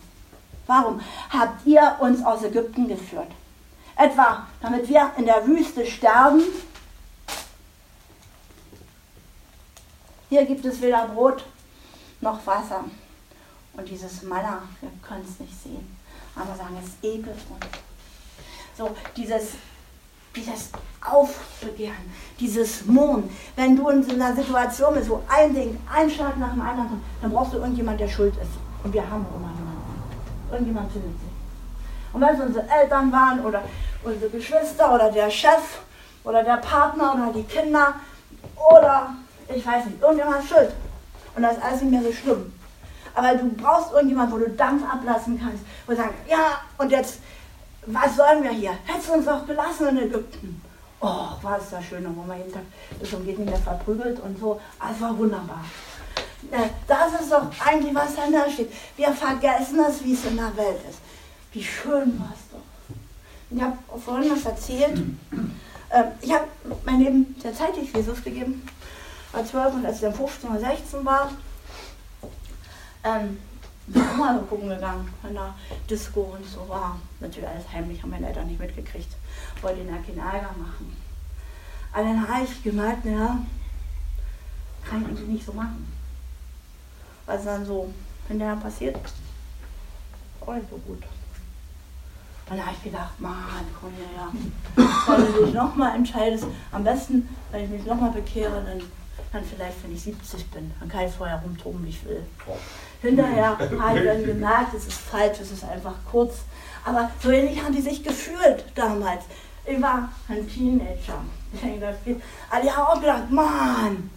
[0.67, 3.31] warum habt ihr uns aus Ägypten geführt?
[4.01, 6.43] Etwa, damit wir in der Wüste sterben?
[10.31, 11.45] Hier gibt es weder Brot
[12.23, 12.85] noch Wasser.
[13.75, 15.99] Und dieses Manna, wir können es nicht sehen.
[16.35, 17.67] Aber sagen, es ekelt uns.
[18.79, 19.51] So, dieses,
[20.35, 20.71] dieses
[21.05, 23.29] Aufbegehren, dieses Mohn.
[23.55, 26.89] Wenn du in so einer Situation bist, wo ein Ding, ein Schlag nach dem anderen
[26.89, 28.53] kommt, dann brauchst du irgendjemand, der schuld ist.
[28.83, 30.51] Und wir haben immer jemanden.
[30.51, 31.30] Irgendjemand findet sich.
[32.13, 33.63] Und wenn es unsere Eltern waren oder
[34.03, 35.81] unsere Geschwister oder der Chef
[36.25, 37.95] oder der Partner oder die Kinder
[38.73, 39.15] oder
[39.55, 40.73] ich weiß nicht, irgendjemand ist schuld.
[41.35, 42.53] Und das ist alles nicht mehr so schlimm.
[43.15, 47.19] Aber du brauchst irgendjemanden, wo du Dampf ablassen kannst, wo du sagst, ja, und jetzt,
[47.87, 48.73] was sollen wir hier?
[48.85, 50.63] Hättest du uns doch gelassen in Ägypten.
[51.01, 52.63] Oh, war es da schön, wo man jeden Tag
[53.01, 54.61] ist und geht nicht mehr verprügelt und so.
[54.79, 55.65] Ah, es war wunderbar.
[56.51, 58.73] Äh, das ist doch eigentlich, was da steht.
[58.97, 60.99] Wir vergessen das, wie es in der Welt ist.
[61.53, 62.97] Wie schön war es doch.
[63.51, 65.03] Ich habe vorhin was erzählt.
[65.93, 66.47] Ähm, ich habe
[66.85, 68.63] mein Leben der Zeit Jesus gegeben
[69.33, 71.31] war 12 und als ich dann 15 oder 16 war,
[73.05, 73.39] ähm,
[73.87, 75.55] bin ich mal gucken gegangen in der
[75.89, 76.99] Disco und so war.
[77.21, 79.17] Natürlich alles heimlich, haben meine Eltern nicht mitgekriegt.
[79.63, 80.97] Wollte ihnen keinen Ärger machen.
[81.93, 83.39] Aber dann habe ich gemerkt, ja,
[84.89, 85.93] kann ich eigentlich nicht so machen.
[87.27, 87.93] Was dann so
[88.29, 88.97] hinterher passiert,
[90.41, 91.03] auch nicht so gut.
[92.51, 93.65] Und da habe ich gedacht, Mann,
[94.17, 94.33] ja.
[95.17, 98.83] Wenn du dich nochmal entscheidest, am besten, wenn ich mich nochmal bekehre, dann
[99.33, 102.23] dann vielleicht, wenn ich 70 bin, dann kann ich vorher rumtoben, wie ich will.
[103.01, 106.41] Hinterher habe ich dann gemerkt, es ist falsch, es ist einfach kurz.
[106.85, 109.25] Aber so ähnlich haben die sich gefühlt damals.
[109.65, 111.23] Ich war ein Teenager.
[111.53, 112.21] Ich denke, das geht.
[112.51, 114.11] Aber die haben auch gedacht, Mann,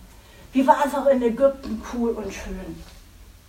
[0.52, 2.82] wie war es auch in Ägypten cool und schön.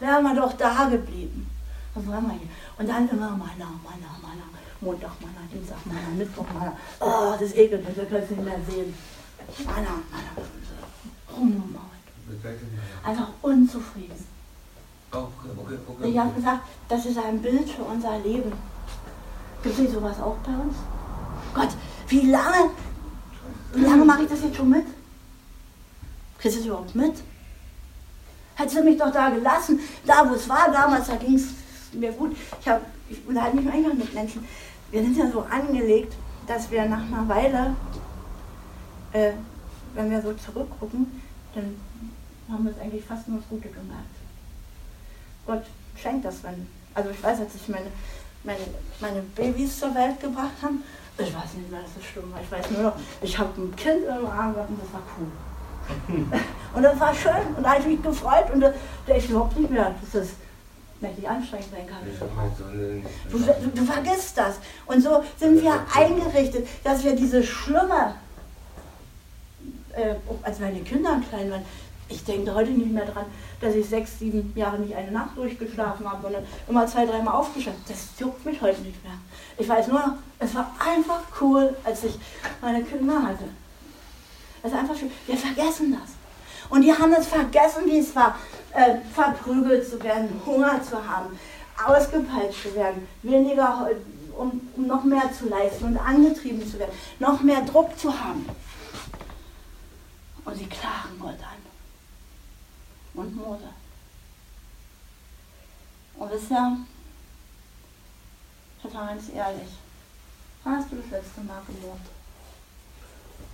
[0.01, 1.49] Wären wir doch da geblieben.
[1.95, 2.49] Was waren wir hier?
[2.77, 4.54] Und dann immer meiner, meiner, meiner.
[4.85, 6.77] Montag, meiner, Dienstag, meiner, Mittwoch, meiner.
[7.01, 8.95] Oh, das ekelt mich, wir können es nicht mehr sehen.
[9.65, 10.35] Meiner, meiner.
[13.05, 14.27] Einfach unzufrieden.
[15.13, 16.09] Oh, okay, okay.
[16.11, 18.53] Ich habe gesagt, das ist ein Bild für unser Leben.
[19.63, 20.77] Gibt es sowas auch bei uns?
[21.55, 21.71] Gott,
[22.09, 22.71] wie lange,
[23.73, 24.87] wie lange mache ich das jetzt schon mit?
[26.39, 27.15] Kriegst du das überhaupt mit?
[28.57, 31.47] Hättest du mich doch da gelassen, da wo es war damals, da ging es
[31.93, 32.37] mir gut.
[32.61, 34.47] Ich, hab, ich unterhalte mich manchmal mit Menschen.
[34.95, 36.15] Wir sind ja so angelegt,
[36.47, 37.75] dass wir nach einer Weile,
[39.13, 39.33] äh,
[39.95, 41.21] wenn wir so zurückgucken,
[41.53, 41.75] dann
[42.49, 44.15] haben wir es eigentlich fast nur das Gute gemerkt.
[45.49, 45.65] Gott
[46.01, 46.69] schenkt das, wenn.
[46.95, 47.87] Also ich weiß, als ich meine,
[48.45, 48.61] meine,
[49.01, 50.75] meine Babys zur Welt gebracht habe,
[51.19, 52.41] ich weiß nicht mehr, dass es schlimm war.
[52.41, 56.31] Ich weiß nur noch, ich habe ein Kind im Arm gehabt und das war cool.
[56.77, 58.73] und das war schön und da habe ich mich gefreut und da,
[59.09, 60.29] da ich überhaupt nicht mehr, dass das
[61.05, 61.99] mächtig anstrengend sein kann.
[63.31, 64.57] Du, du, du vergisst das.
[64.87, 68.17] Und so sind wir eingerichtet, dass wir diese schlimme,
[69.93, 71.65] äh, als meine Kinder klein waren,
[72.09, 73.25] ich denke heute nicht mehr dran,
[73.61, 77.83] dass ich sechs, sieben Jahre nicht eine Nacht durchgeschlafen habe, sondern immer zwei, dreimal aufgeschlafen.
[77.89, 79.15] Das juckt mich heute nicht mehr.
[79.57, 82.19] Ich weiß nur es war einfach cool, als ich
[82.61, 83.45] meine Kinder hatte.
[84.63, 85.11] Es ist einfach schön.
[85.27, 86.13] Wir vergessen das.
[86.69, 88.37] Und die haben es vergessen, wie es war,
[88.73, 91.39] äh, verprügelt zu werden, Hunger zu haben,
[91.85, 93.89] ausgepeitscht zu werden, weniger,
[94.37, 98.49] um, um noch mehr zu leisten und angetrieben zu werden, noch mehr Druck zu haben.
[100.45, 101.65] Und sie klagen Gott an
[103.15, 103.69] und Mose.
[106.17, 106.77] Und bisher,
[108.83, 109.69] ich mal ganz ehrlich,
[110.65, 112.09] hast du das letzte Mal gemobbt?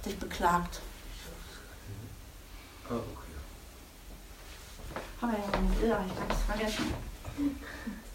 [0.04, 0.80] Dich beklagt.
[2.90, 3.04] Oh, okay.
[5.20, 6.94] Aber ja meine Bilder, ich ganz vergessen.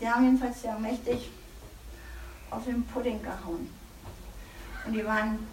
[0.01, 1.31] Die haben jedenfalls sehr mächtig
[2.51, 3.69] auf den Pudding gehauen.
[4.85, 5.47] Und die waren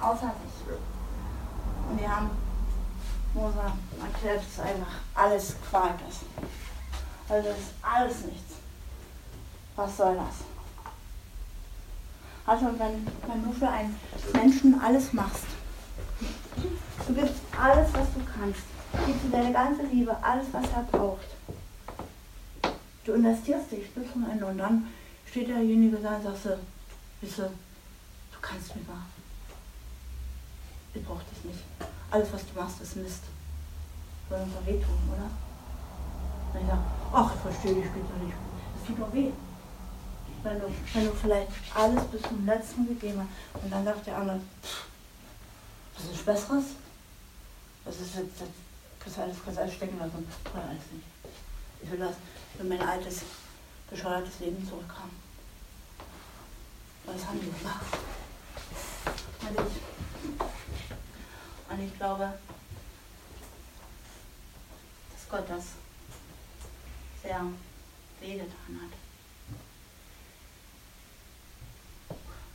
[0.00, 0.74] außer sich.
[1.90, 2.30] Und die haben
[3.34, 3.60] Mose
[4.02, 6.22] erklärt es einfach alles Quark ist.
[7.28, 8.54] Also das ist alles nichts.
[9.76, 10.46] Was soll das?
[12.46, 13.94] Also wenn, wenn du für einen
[14.32, 15.44] Menschen alles machst,
[17.06, 18.62] du gibst alles, was du kannst,
[19.06, 21.26] gibst ihm deine ganze Liebe, alles, was er braucht.
[23.04, 24.86] Du investierst dich bis zum Ende und dann
[25.28, 26.58] steht derjenige da und sagst du,
[27.22, 27.50] du,
[28.40, 29.02] kannst mir mal.
[30.94, 31.64] Ich brauche dich nicht
[32.10, 33.22] alles, was du machst, ist Mist.
[34.28, 35.30] Soll uns doch wehtun, oder?
[36.52, 38.36] Und ich sage, ach, ich verstehe dich später nicht.
[38.74, 39.30] Das tut doch weh.
[40.42, 44.16] Wenn du, wenn du vielleicht alles bis zum letzten gegeben hast und dann sagt der
[44.16, 44.40] andere,
[45.94, 46.64] das ist Besseres?
[47.84, 48.48] Das ist jetzt, das
[48.98, 50.26] kannst du alles, kannst alles stecken lassen.
[50.52, 51.06] Oder alles nicht.
[51.82, 52.14] Ich will das,
[52.58, 53.22] ich mein altes,
[53.88, 55.10] bescheuertes Leben zurückhaben.
[57.06, 57.86] Das haben die gemacht.
[59.40, 59.82] Und ich,
[61.70, 62.34] und ich glaube,
[65.12, 65.64] dass Gott das
[67.22, 67.44] sehr
[68.20, 68.92] wehgetan hat.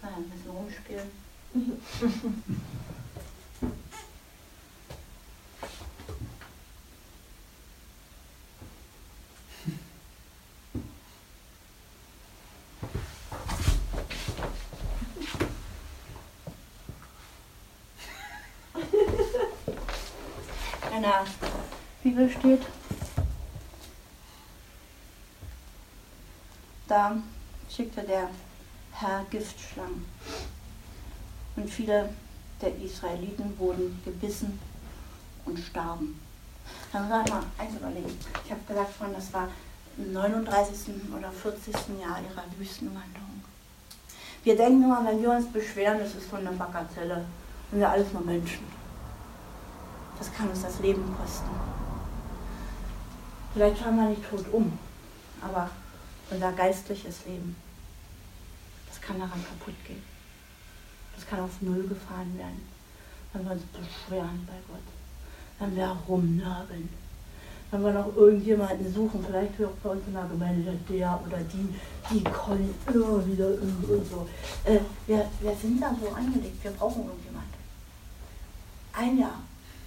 [0.02, 1.12] Naja, ein bisschen rumspielen.
[21.06, 21.26] der
[22.04, 22.62] Bibel steht.
[26.88, 27.18] Da
[27.70, 28.30] schickte der
[28.92, 30.06] Herr Giftschlangen.
[31.56, 32.10] Und viele
[32.62, 34.60] der Israeliten wurden gebissen
[35.46, 36.20] und starben.
[36.92, 38.20] Dann muss man mal eins überlegen.
[38.44, 39.50] Ich habe gesagt, von, das war
[39.98, 40.96] im 39.
[41.16, 41.74] oder 40.
[42.02, 43.44] Jahr ihrer Wüstenwanderung.
[44.44, 47.26] Wir denken immer, wenn wir uns beschweren, das ist von einer Bagatelle.
[47.70, 48.75] Sind wir alles nur Menschen.
[50.18, 51.50] Das kann uns das Leben kosten.
[53.54, 54.78] Vielleicht fallen wir nicht tot um,
[55.42, 55.70] aber
[56.30, 57.56] unser geistliches Leben,
[58.90, 60.04] das kann daran kaputt gehen.
[61.16, 62.62] Das kann auf Null gefahren werden,
[63.32, 64.84] wenn wir uns beschweren bei Gott,
[65.60, 66.90] wenn wir rumnörgeln,
[67.72, 71.76] wenn wir noch irgendjemanden suchen, vielleicht auch bei uns in der Gemeinde der oder die,
[72.12, 74.28] die kommen immer wieder und so.
[74.66, 77.54] Äh, wir, wir sind da so angelegt, wir brauchen irgendjemanden.
[78.94, 79.40] Ein Jahr,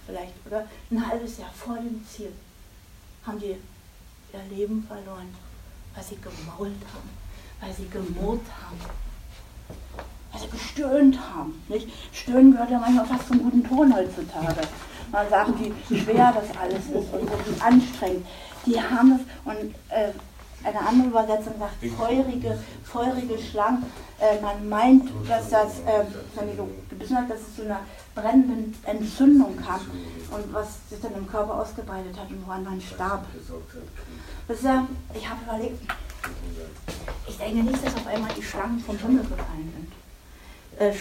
[0.09, 2.31] vielleicht, oder ein halbes Jahr vor dem Ziel,
[3.25, 3.55] haben die
[4.33, 5.33] ihr Leben verloren,
[5.95, 7.09] weil sie gemault haben,
[7.61, 8.79] weil sie gemurrt haben,
[10.31, 11.61] weil sie gestöhnt haben.
[11.67, 11.89] Nicht?
[12.11, 14.61] Stöhnen gehört ja manchmal fast zum guten Ton heutzutage.
[15.11, 18.25] Man sagt, wie schwer das alles ist und wie anstrengend.
[18.65, 20.11] Die haben es und äh,
[20.63, 23.85] eine andere Übersetzung sagt feurige, feurige Schlangen.
[24.19, 26.05] Äh, man meint, dass das, äh,
[26.89, 27.79] gebissen hat, dass es zu einer
[28.13, 29.79] brennenden Entzündung kam
[30.31, 33.25] und was sich dann im Körper ausgebreitet hat und woran man starb.
[34.47, 35.81] Ist ja, ich habe überlegt,
[37.27, 40.81] ich denke nicht, dass auf einmal die Schlangen vom Himmel gefallen sind.
[40.81, 40.93] Äh,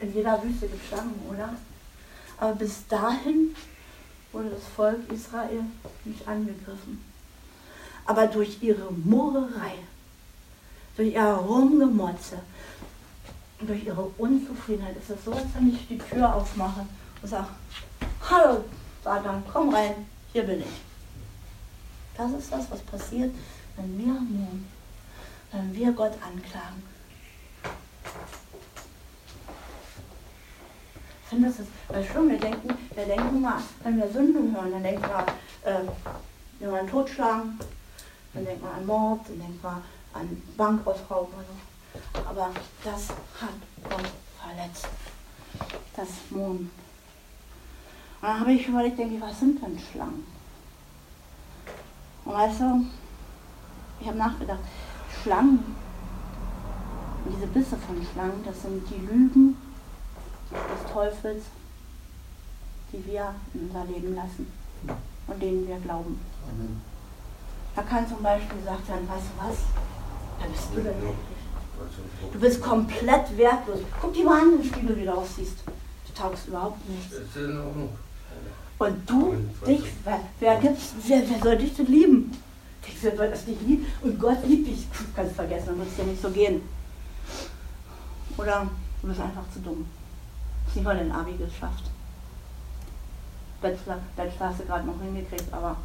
[0.00, 1.50] in jeder Wüste gibt es Schlangen, oder?
[2.38, 3.54] Aber bis dahin
[4.32, 5.64] wurde das Volk Israel
[6.04, 7.11] nicht angegriffen.
[8.06, 9.74] Aber durch ihre Murrerei,
[10.96, 12.38] durch ihr Rumgemotze,
[13.60, 16.86] durch ihre Unzufriedenheit ist es so, als wenn ich die Tür aufmache
[17.22, 17.48] und sage,
[18.28, 18.64] hallo
[19.04, 20.80] Satan, komm rein, hier bin ich.
[22.16, 23.32] Das ist das, was passiert,
[23.76, 24.66] wenn wir murren,
[25.52, 26.82] wenn wir Gott anklagen.
[31.24, 32.28] Ich finde das ist weil schlimm.
[32.28, 35.26] Wir denken, wir denken mal, wenn wir Sünden hören, dann denken wir,
[35.70, 37.58] äh, wollen totschlagen,
[38.34, 39.82] dann denkt man an Mord, dann denkt man
[40.14, 42.20] an so.
[42.26, 42.50] Aber
[42.84, 44.88] das hat Gott verletzt.
[45.94, 46.60] Das Mond.
[46.60, 46.68] Und
[48.22, 50.26] dann habe ich überlegt, denke ich, was sind denn Schlangen?
[52.24, 52.86] Und weißt du,
[54.00, 54.60] ich habe nachgedacht,
[55.22, 55.76] Schlangen,
[57.28, 59.56] diese Bisse von Schlangen, das sind die Lügen
[60.50, 61.44] des Teufels,
[62.92, 64.46] die wir in unser Leben lassen
[65.26, 66.20] und denen wir glauben.
[66.48, 66.91] Amen.
[67.74, 69.56] Da kann zum Beispiel gesagt werden, weißt du was,
[70.38, 70.94] wer bist du denn
[72.32, 73.80] Du bist komplett wertlos.
[74.00, 75.58] Guck dir mal an, den Spiegel, wie du aussiehst.
[75.66, 77.16] Du taugst überhaupt nichts.
[78.78, 82.32] Und du, dich, wer, wer, gibt's, wer, wer soll dich denn lieben?
[83.00, 83.86] Wer soll das nicht lieben?
[84.02, 84.86] Und Gott liebt dich.
[84.90, 86.62] Du kannst vergessen, dann wird es dir nicht so gehen.
[88.36, 88.68] Oder
[89.00, 89.84] du bist einfach zu dumm.
[89.84, 91.84] Du hast nicht mal den Abi geschafft.
[93.60, 95.76] Bachelor, Bachelor hast du gerade noch hingekriegt, aber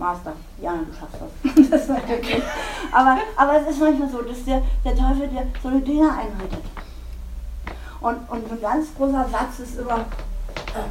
[0.00, 0.32] Master,
[0.62, 1.18] ja, du schaffst
[1.70, 1.86] das.
[1.86, 2.42] das okay.
[2.90, 6.64] aber, aber es ist manchmal so, dass der, der Teufel dir so eine Dinge einredet.
[8.00, 10.88] Und, und ein ganz großer Satz ist immer, äh,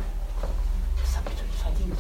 [1.02, 2.00] das habe ich doch nicht verdient.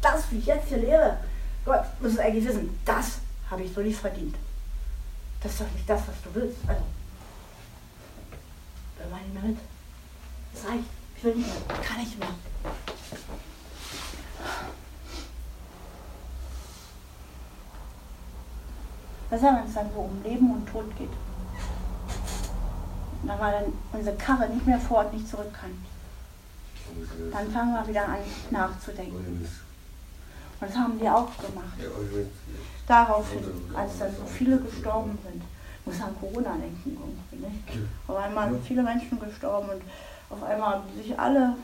[0.00, 1.18] Das, wie ich jetzt hier lehre,
[1.64, 3.18] Gott, muss es eigentlich wissen, das
[3.50, 4.36] habe ich so nicht verdient.
[5.42, 6.58] Das ist doch nicht das, was du willst.
[6.68, 6.82] Also,
[8.96, 9.58] dann mach ich mehr mit.
[10.54, 10.84] Das reicht.
[11.16, 11.78] Ich will nicht mehr.
[11.78, 12.28] Kann ich mehr.
[19.32, 21.08] Was ist, wenn es dann so um Leben und Tod geht?
[23.22, 25.70] Und dann mal dann unsere Karre nicht mehr vor und nicht zurück kann.
[27.32, 28.18] Dann fangen wir wieder an
[28.50, 29.48] nachzudenken.
[30.60, 31.78] Und das haben die auch gemacht.
[32.86, 33.42] Daraufhin,
[33.74, 35.42] als dann so viele gestorben sind,
[35.86, 37.46] muss an Corona denken irgendwie.
[37.46, 37.88] Nicht?
[38.08, 39.82] Auf einmal sind viele Menschen gestorben und
[40.28, 41.56] auf einmal haben sich alle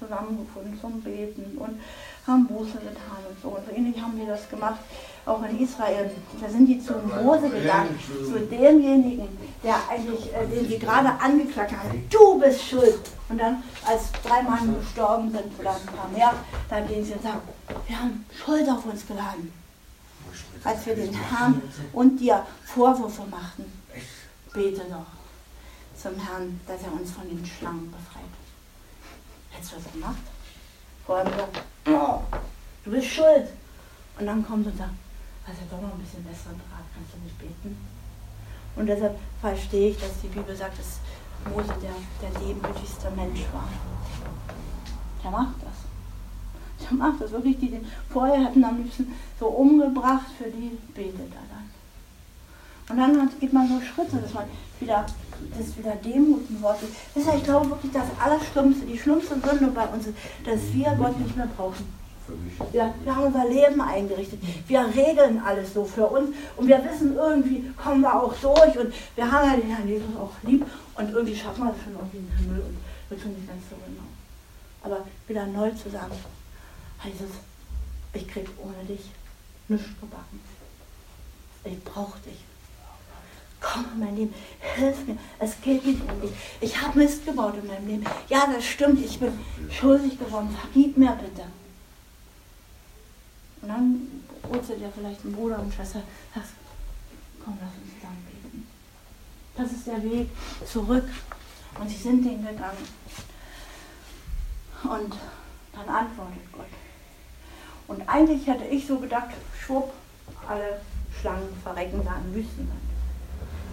[0.00, 1.80] zusammengefunden zum Beten und
[2.26, 3.50] haben Buße getan und so.
[3.50, 4.80] Und so ähnlich haben wir das gemacht,
[5.26, 6.10] auch in Israel.
[6.40, 9.28] Da sind die zu Mose gegangen, zu demjenigen,
[9.62, 12.06] der eigentlich, äh, den sie gerade angeklagt haben.
[12.10, 13.00] Du bist schuld.
[13.28, 16.34] Und dann, als drei Mann gestorben sind oder ein paar mehr,
[16.68, 17.40] dann gehen sie und sagen,
[17.86, 19.52] wir haben Schuld auf uns geladen.
[20.62, 23.64] Als wir den Herrn und dir Vorwürfe machten,
[24.52, 25.06] bete doch
[26.00, 28.22] zum Herrn, dass er uns von den Schlangen befreit.
[29.50, 30.16] Hättest du das gemacht?
[31.06, 32.20] Vorher gesagt, oh,
[32.84, 33.48] du bist schuld.
[34.18, 34.90] Und dann kommt und sagt,
[35.46, 37.76] hast ja doch noch ein bisschen besseren Draht, kannst du nicht beten?
[38.76, 40.98] Und deshalb verstehe ich, dass die Bibel sagt, dass
[41.50, 43.68] Mose der, der demütigste Mensch war.
[45.22, 46.88] Der macht das.
[46.88, 47.58] Der macht das wirklich.
[47.58, 51.64] Die den vorher hatten am liebsten so umgebracht, für die betet er dann.
[52.88, 54.44] Und dann geht man so Schritte, dass man
[54.80, 55.06] wieder,
[55.56, 56.92] das wieder Demut im Wort ist.
[57.14, 60.72] Das ist ja, ich glaube wirklich das Allerschlimmste, die schlimmste Sünde bei uns ist, dass
[60.72, 62.03] wir Gott nicht mehr brauchen.
[62.72, 64.40] Wir, wir haben unser Leben eingerichtet.
[64.66, 68.94] Wir regeln alles so für uns und wir wissen, irgendwie kommen wir auch durch und
[69.14, 70.64] wir haben ja den Herrn Jesus auch lieb
[70.96, 72.76] und irgendwie schaffen wir es schon irgendwie in den Himmel und
[73.08, 74.06] wir tun nicht ganz so genau.
[74.82, 76.14] Aber wieder neu zu sagen,
[77.04, 79.10] es, ich krieg ohne dich
[79.68, 80.40] nichts gebacken.
[81.64, 82.38] Ich brauche dich
[83.64, 84.34] komm in mein Leben,
[84.76, 86.30] hilf mir, es geht nicht um dich.
[86.60, 88.04] Ich habe Mist gebaut in meinem Leben.
[88.28, 89.32] Ja, das stimmt, ich bin
[89.70, 91.46] schuldig geworden, vergib mir bitte.
[93.64, 94.08] Und dann
[94.42, 96.02] wurzelt ja vielleicht ein Bruder und Schwester,
[96.34, 96.52] sagst,
[97.42, 98.66] komm, lass uns dann beten.
[99.56, 100.28] Das ist der Weg
[100.70, 101.08] zurück.
[101.80, 102.86] Und sie sind den gegangen.
[104.82, 105.14] Und
[105.72, 106.66] dann antwortet Gott.
[107.88, 109.94] Und eigentlich hätte ich so gedacht, schwupp,
[110.46, 110.82] alle
[111.18, 112.80] Schlangen verrecken da im Wüstenland.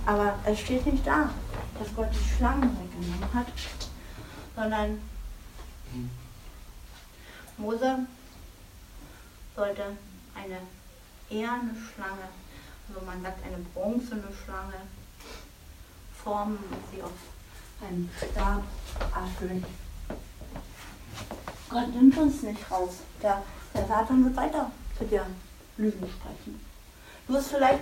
[0.06, 1.30] Aber es steht nicht da,
[1.78, 3.48] dass Gott die Schlangen weggenommen hat,
[4.56, 5.02] sondern
[7.58, 8.08] Mose
[9.56, 9.84] sollte
[10.36, 10.60] eine
[11.30, 12.30] eherne Schlange
[12.94, 14.82] also man sagt eine bronzene Schlange,
[16.22, 16.60] formen
[16.92, 17.12] sie auf
[17.82, 18.64] einen Stab
[19.16, 19.66] erfüllen.
[21.70, 22.96] Gott nimmt uns nicht raus.
[23.24, 23.44] Der,
[23.74, 25.26] der Satan wird weiter zu dir
[25.78, 26.60] Lügen sprechen.
[27.28, 27.80] Du wirst vielleicht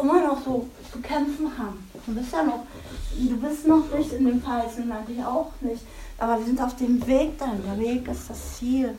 [0.00, 1.90] immer noch so zu kämpfen haben.
[2.06, 2.66] Du bist ja noch,
[3.16, 4.42] du bist noch nicht in dem
[4.88, 5.82] Land, ich auch nicht.
[6.18, 7.64] Aber wir sind auf dem Weg dann.
[7.64, 8.96] Der Weg ist das Ziel.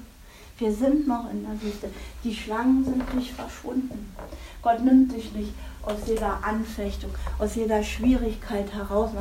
[0.58, 1.90] Wir sind noch in der Wüste.
[2.24, 4.14] Die Schlangen sind nicht verschwunden.
[4.62, 5.54] Gott nimmt dich nicht
[5.84, 9.12] aus jeder Anfechtung, aus jeder Schwierigkeit heraus.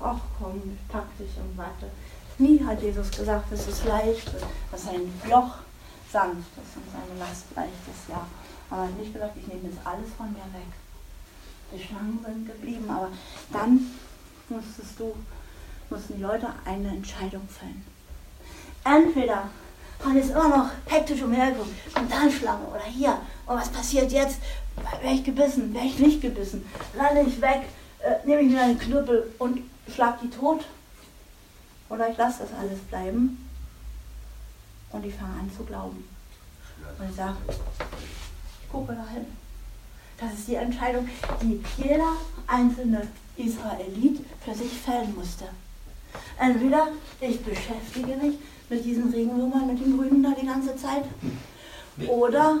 [0.00, 1.90] Ach komm, ich pack dich und warte.
[2.38, 4.30] Nie hat Jesus gesagt, es ist leicht,
[4.70, 5.56] dass sein Joch
[6.10, 8.08] sanft ist und seine Last leicht ist.
[8.08, 8.26] Ja,
[8.70, 10.72] aber er hat nicht gesagt, ich nehme jetzt alles von mir weg.
[11.72, 13.10] Die Schlangen sind geblieben, aber
[13.52, 13.90] dann
[14.48, 15.14] musstest du,
[15.90, 17.84] mussten die Leute eine Entscheidung fällen.
[18.84, 19.50] Entweder
[20.04, 24.12] man ist immer noch hektisch umhergekommen, kommt da eine Schlange oder hier, und was passiert
[24.12, 24.38] jetzt?
[25.00, 26.66] Wäre ich gebissen, wäre ich nicht gebissen,
[26.98, 27.62] renne ich weg,
[28.00, 29.60] äh, nehme ich mir einen Knüppel und
[29.92, 30.64] schlag die tot.
[31.88, 33.48] Oder ich lasse das alles bleiben
[34.90, 36.04] und ich fange an zu glauben.
[36.98, 39.26] Und ich sage, ich gucke dahin.
[40.18, 41.08] Das ist die Entscheidung,
[41.42, 42.12] die jeder
[42.46, 45.44] einzelne Israelit für sich fällen musste.
[46.38, 46.88] Entweder
[47.20, 48.38] ich beschäftige mich
[48.68, 51.04] mit diesen Regenwürmern, mit den Grünen da die ganze Zeit,
[52.08, 52.58] oder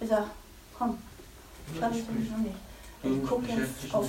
[0.00, 0.24] ich sage,
[0.78, 0.98] komm,
[1.80, 2.56] das ist mich noch nicht.
[3.02, 4.06] Ich gucke jetzt auf.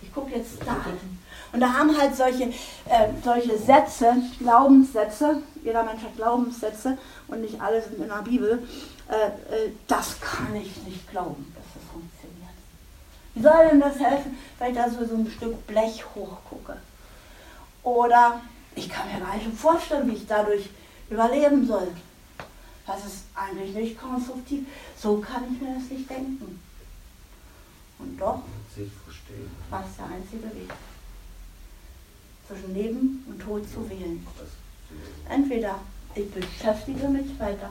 [0.00, 1.18] Ich gucke jetzt dahin.
[1.52, 7.60] Und da haben halt solche, äh, solche Sätze, Glaubenssätze, jeder Mensch hat Glaubenssätze und nicht
[7.60, 8.66] alle sind in der Bibel,
[9.08, 9.26] äh,
[9.66, 12.54] äh, das kann ich nicht glauben, dass das funktioniert.
[13.34, 16.76] Wie soll denn das helfen, wenn ich da so, so ein Stück Blech hochgucke?
[17.82, 18.40] Oder
[18.74, 20.68] ich kann mir gar nicht vorstellen, wie ich dadurch
[21.08, 21.88] überleben soll.
[22.86, 24.66] Das ist eigentlich nicht konstruktiv.
[24.96, 26.60] So kann ich mir das nicht denken.
[27.98, 28.42] Und doch
[29.70, 30.70] war es der einzige Weg.
[32.46, 34.26] Zwischen Leben und Tod zu wählen.
[35.28, 35.78] Entweder
[36.14, 37.70] ich beschäftige mich weiter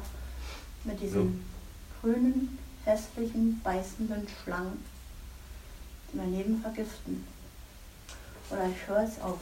[0.84, 1.46] mit diesen
[2.02, 4.84] grünen, hässlichen, beißenden Schlangen,
[6.12, 7.26] die mein Leben vergiften.
[8.50, 9.38] Oder ich höre es auf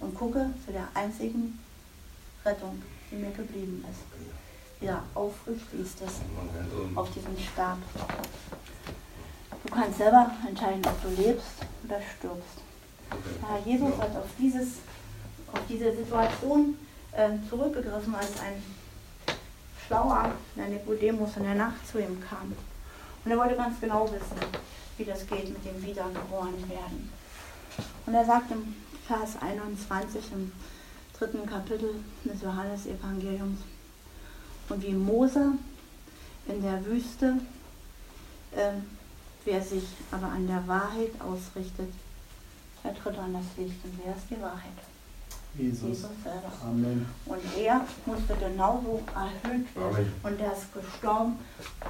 [0.00, 1.58] und gucke zu der einzigen
[2.44, 4.80] Rettung, die mir geblieben ist.
[4.82, 6.20] Wieder aufgespießt ist
[6.94, 7.76] auf diesen Stab.
[9.62, 12.58] Du kannst selber entscheiden, ob du lebst oder stirbst.
[13.42, 14.68] Ja, Jesus hat auf, dieses,
[15.52, 16.76] auf diese Situation
[17.12, 18.62] äh, zurückgegriffen, als ein
[19.86, 22.54] schlauer der Nikodemus in der Nacht zu ihm kam.
[23.24, 24.40] Und er wollte ganz genau wissen,
[24.96, 27.12] wie das geht mit dem Wiedergeborenwerden.
[28.06, 28.74] Und er sagt im
[29.10, 30.52] Vers 21 im
[31.18, 33.58] dritten Kapitel des Johannesevangeliums,
[34.68, 35.54] und wie Mose
[36.46, 37.40] in der Wüste,
[38.52, 38.70] äh,
[39.44, 39.82] wer sich
[40.12, 41.92] aber an der Wahrheit ausrichtet,
[42.84, 43.84] der tritt an das Licht.
[43.84, 44.78] Und wer ist die Wahrheit?
[45.58, 45.88] Jesus.
[45.88, 46.52] Jesus selber.
[46.62, 47.04] Amen.
[47.26, 49.96] Und er musste genauso erhöht werden.
[49.96, 50.12] Amen.
[50.22, 51.36] Und er ist gestorben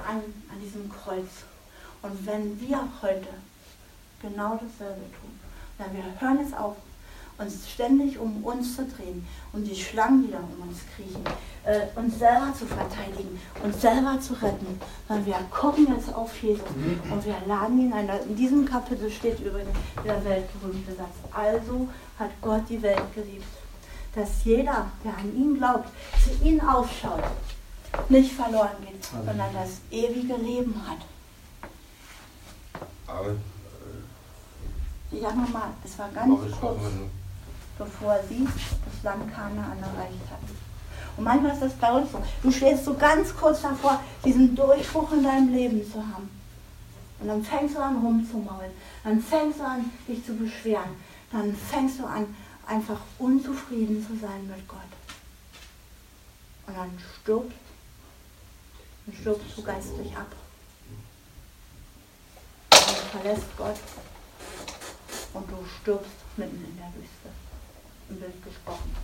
[0.09, 1.45] an, an diesem Kreuz.
[2.01, 3.29] Und wenn wir heute
[4.23, 5.39] genau dasselbe tun,
[5.77, 6.77] dann wir hören es auf,
[7.41, 11.25] uns ständig um uns zu drehen und die Schlangen, die da um uns kriechen,
[11.65, 16.69] äh, uns selber zu verteidigen, uns selber zu retten, sondern wir gucken jetzt auf Jesus
[17.11, 18.09] und wir laden ihn ein.
[18.29, 21.15] In diesem Kapitel steht übrigens der weltberühmte Satz.
[21.33, 21.89] Also
[22.19, 23.47] hat Gott die Welt geliebt,
[24.15, 25.89] dass jeder, der an ihn glaubt,
[26.23, 27.25] zu ihm aufschaut,
[28.09, 30.99] nicht verloren geht, sondern das ewige Leben hat.
[33.07, 33.41] Amen.
[35.13, 36.81] Sag nochmal, es war ganz kurz.
[37.81, 40.59] Bevor sie das Land Kanaan erreicht hatten.
[41.17, 42.23] Und manchmal ist das bei uns so.
[42.43, 46.31] Du stehst so ganz kurz davor, diesen Durchbruch in deinem Leben zu haben.
[47.19, 48.71] Und dann fängst du an rumzumaulen.
[49.03, 50.91] Dann fängst du an, dich zu beschweren.
[51.33, 52.35] Dann fängst du an,
[52.67, 54.79] einfach unzufrieden zu sein mit Gott.
[56.67, 57.57] Und dann stirbst,
[59.07, 60.33] dann stirbst du geistlich ab.
[62.73, 63.77] Und du verlässt Gott
[65.33, 67.40] und du stirbst mitten in der Wüste.
[68.11, 68.95] Im Bild gesprochen.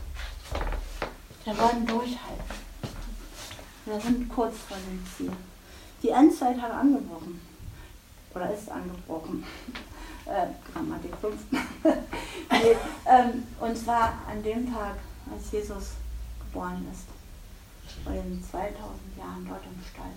[1.44, 2.56] Wir wollen durchhalten.
[3.84, 5.32] Wir sind kurz vor dem Ziel.
[6.02, 7.40] Die Endzeit hat angebrochen.
[8.34, 9.44] Oder ist angebrochen.
[10.26, 11.36] Äh, Grammatik 5.
[11.52, 12.76] nee,
[13.06, 14.96] ähm, und zwar an dem Tag,
[15.32, 15.90] als Jesus
[16.40, 17.04] geboren ist.
[18.02, 18.74] Vor den 2000
[19.16, 20.10] Jahren dort im Stall.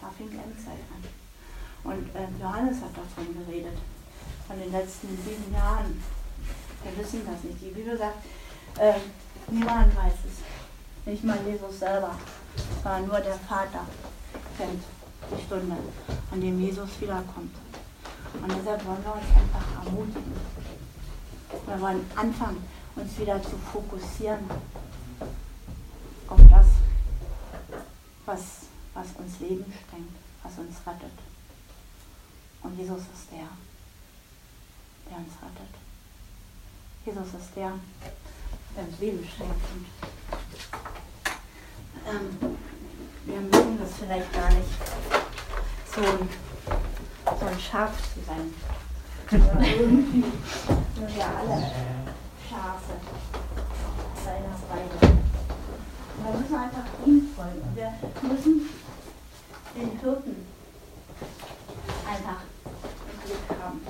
[0.00, 1.04] Da fing die Endzeit an.
[1.84, 3.76] Und äh, Johannes hat davon geredet.
[4.48, 6.02] Von den letzten sieben Jahren.
[6.84, 7.60] Wir wissen das nicht.
[7.60, 8.24] Die Bibel sagt,
[8.78, 8.94] äh,
[9.48, 11.06] niemand weiß es.
[11.06, 12.14] Nicht mal Jesus selber,
[12.82, 13.86] sondern nur der Vater
[14.56, 14.82] kennt
[15.30, 15.76] die Stunde.
[16.32, 17.54] an dem Jesus wiederkommt.
[18.34, 20.32] Und deshalb wollen wir uns einfach ermutigen.
[21.66, 22.64] Wir wollen anfangen,
[22.96, 24.40] uns wieder zu fokussieren
[26.28, 26.66] auf das,
[28.24, 28.40] was,
[28.94, 31.18] was uns Leben schenkt, was uns rettet.
[32.62, 33.48] Und Jesus ist der,
[35.10, 35.81] der uns rettet.
[37.04, 37.72] Jesus ist der,
[38.76, 39.56] der uns Leben schenkt.
[39.74, 39.86] Und,
[42.08, 42.56] ähm,
[43.24, 44.68] wir mögen das vielleicht gar nicht,
[45.94, 46.28] so ein,
[47.40, 48.54] so ein Schaf zu sein.
[49.30, 51.72] Sind wir alle
[52.48, 52.94] Schafe
[54.24, 55.16] seiner Weide.
[56.22, 57.62] Wir müssen einfach ihm folgen.
[57.74, 57.92] Wir
[58.28, 58.68] müssen
[59.74, 60.46] den Hirten
[62.06, 62.42] einfach
[63.10, 63.80] im Blick haben.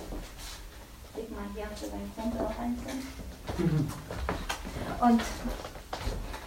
[1.10, 3.07] Ich leg mal hier für seinen Konto auch einzeln.
[5.00, 5.22] Und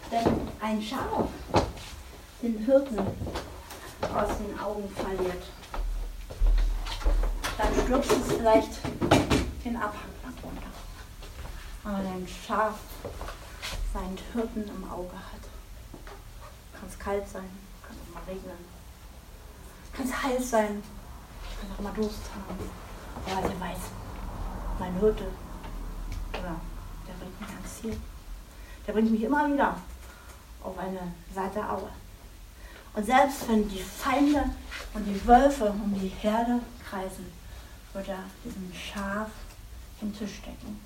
[0.09, 1.27] wenn ein Schaf
[2.41, 5.43] den Hirten aus den Augen verliert,
[7.57, 8.79] dann stürzt es vielleicht
[9.63, 10.71] den Abhang nach runter.
[11.83, 12.75] Aber wenn ein Schaf
[13.93, 15.43] seinen Hirten im Auge hat,
[16.73, 17.49] kann es kalt sein,
[17.87, 18.57] kann auch mal regnen,
[19.93, 20.83] kann es heiß sein,
[21.59, 22.69] kann auch mal Durst haben.
[23.25, 23.79] Aber der weiß,
[24.79, 25.25] mein Hirte,
[26.31, 26.55] oder
[27.07, 27.97] der bringt mich ans Ziel.
[28.87, 29.75] Der bringt mich immer wieder
[30.63, 30.99] auf eine
[31.33, 31.89] satte Aue.
[32.93, 34.43] Und selbst wenn die Feinde
[34.93, 36.59] und die Wölfe um die Herde
[36.89, 37.31] kreisen,
[37.93, 39.29] wird er diesem Schaf
[40.01, 40.79] den Tisch decken.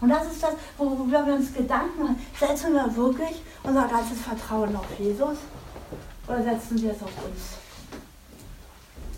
[0.00, 2.26] Und das ist das, worüber wir uns Gedanken machen.
[2.38, 5.38] Setzen wir wirklich unser ganzes Vertrauen auf Jesus
[6.26, 7.58] oder setzen wir es auf uns?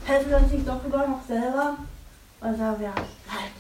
[0.04, 1.76] Helfen wir uns nicht doch lieber noch selber?
[2.40, 3.50] Oder sagen wir, nein,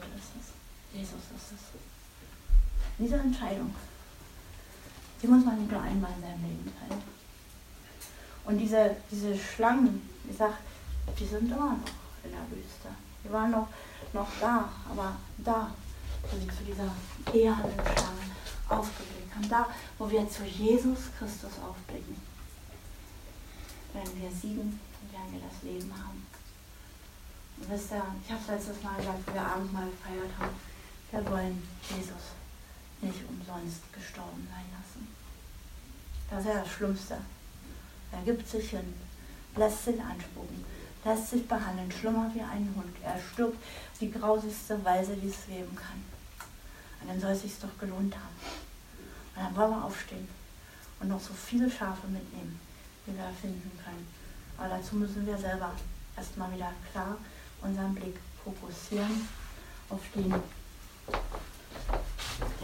[0.00, 1.80] Hirte ist es, Jesus ist es.
[2.98, 3.74] Diese Entscheidung
[5.22, 7.02] die muss man nur einmal in seinem Leben treffen.
[8.44, 10.52] Und diese, diese Schlangen, ich sag,
[11.18, 12.88] die sind immer noch in der Wüste.
[13.24, 13.68] Die waren noch,
[14.12, 15.70] noch da, aber da,
[16.22, 16.92] wo sie zu dieser
[17.32, 18.26] ehernen Schlange
[18.68, 19.48] aufgeblickt haben.
[19.48, 19.66] Da,
[19.98, 22.16] wo wir zu Jesus Christus aufblicken,
[23.92, 26.26] werden wir siegen und werden wir das Leben haben.
[27.58, 30.54] Wisst ihr, ich habe es letztes Mal gesagt, wo wir Abend mal gefeiert haben,
[31.10, 32.36] wir wollen Jesus
[33.00, 35.08] nicht umsonst gestorben sein lassen.
[36.30, 37.16] Das ist ja das Schlimmste.
[38.12, 38.94] Er gibt sich hin,
[39.56, 40.64] lässt sich anspucken,
[41.04, 42.94] lässt sich behandeln, schlimmer wie ein Hund.
[43.02, 43.58] Er stirbt
[44.00, 46.02] die grausigste Weise, die es geben kann.
[47.00, 48.36] Und dann soll es sich doch gelohnt haben.
[49.34, 50.28] Und dann wollen wir aufstehen
[51.00, 52.60] und noch so viele Schafe mitnehmen,
[53.06, 54.06] wie wir finden können.
[54.58, 55.72] Aber dazu müssen wir selber
[56.16, 57.16] erstmal wieder klar
[57.66, 59.28] unseren Blick fokussieren
[59.90, 60.40] auf den, der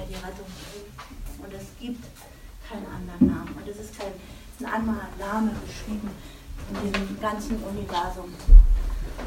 [0.08, 1.44] die Rettung bringt.
[1.44, 2.04] Und es gibt
[2.68, 3.54] keinen anderen Namen.
[3.56, 4.12] Und es ist kein
[4.60, 6.10] ein anderer Name geschrieben
[6.70, 8.32] in diesem ganzen Universum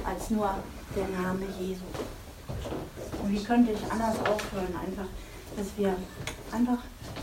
[0.05, 0.55] als nur
[0.95, 1.83] der Name Jesu.
[3.21, 5.07] Und wie könnte ich anders aufhören, einfach,
[5.57, 5.95] dass wir
[6.51, 6.77] einfach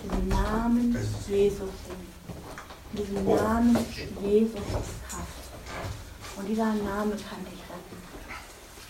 [0.05, 0.97] diesen Namen
[1.29, 2.13] Jesus singen.
[2.93, 3.77] Diesen Namen
[4.23, 5.43] Jesus ist Kraft.
[6.37, 8.02] Und dieser Name kann dich retten.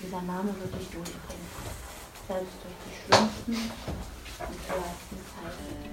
[0.05, 1.47] Dieser Name wird dich durchbringen.
[2.27, 5.92] Selbst durch die schlimmsten und schwersten Zeiten.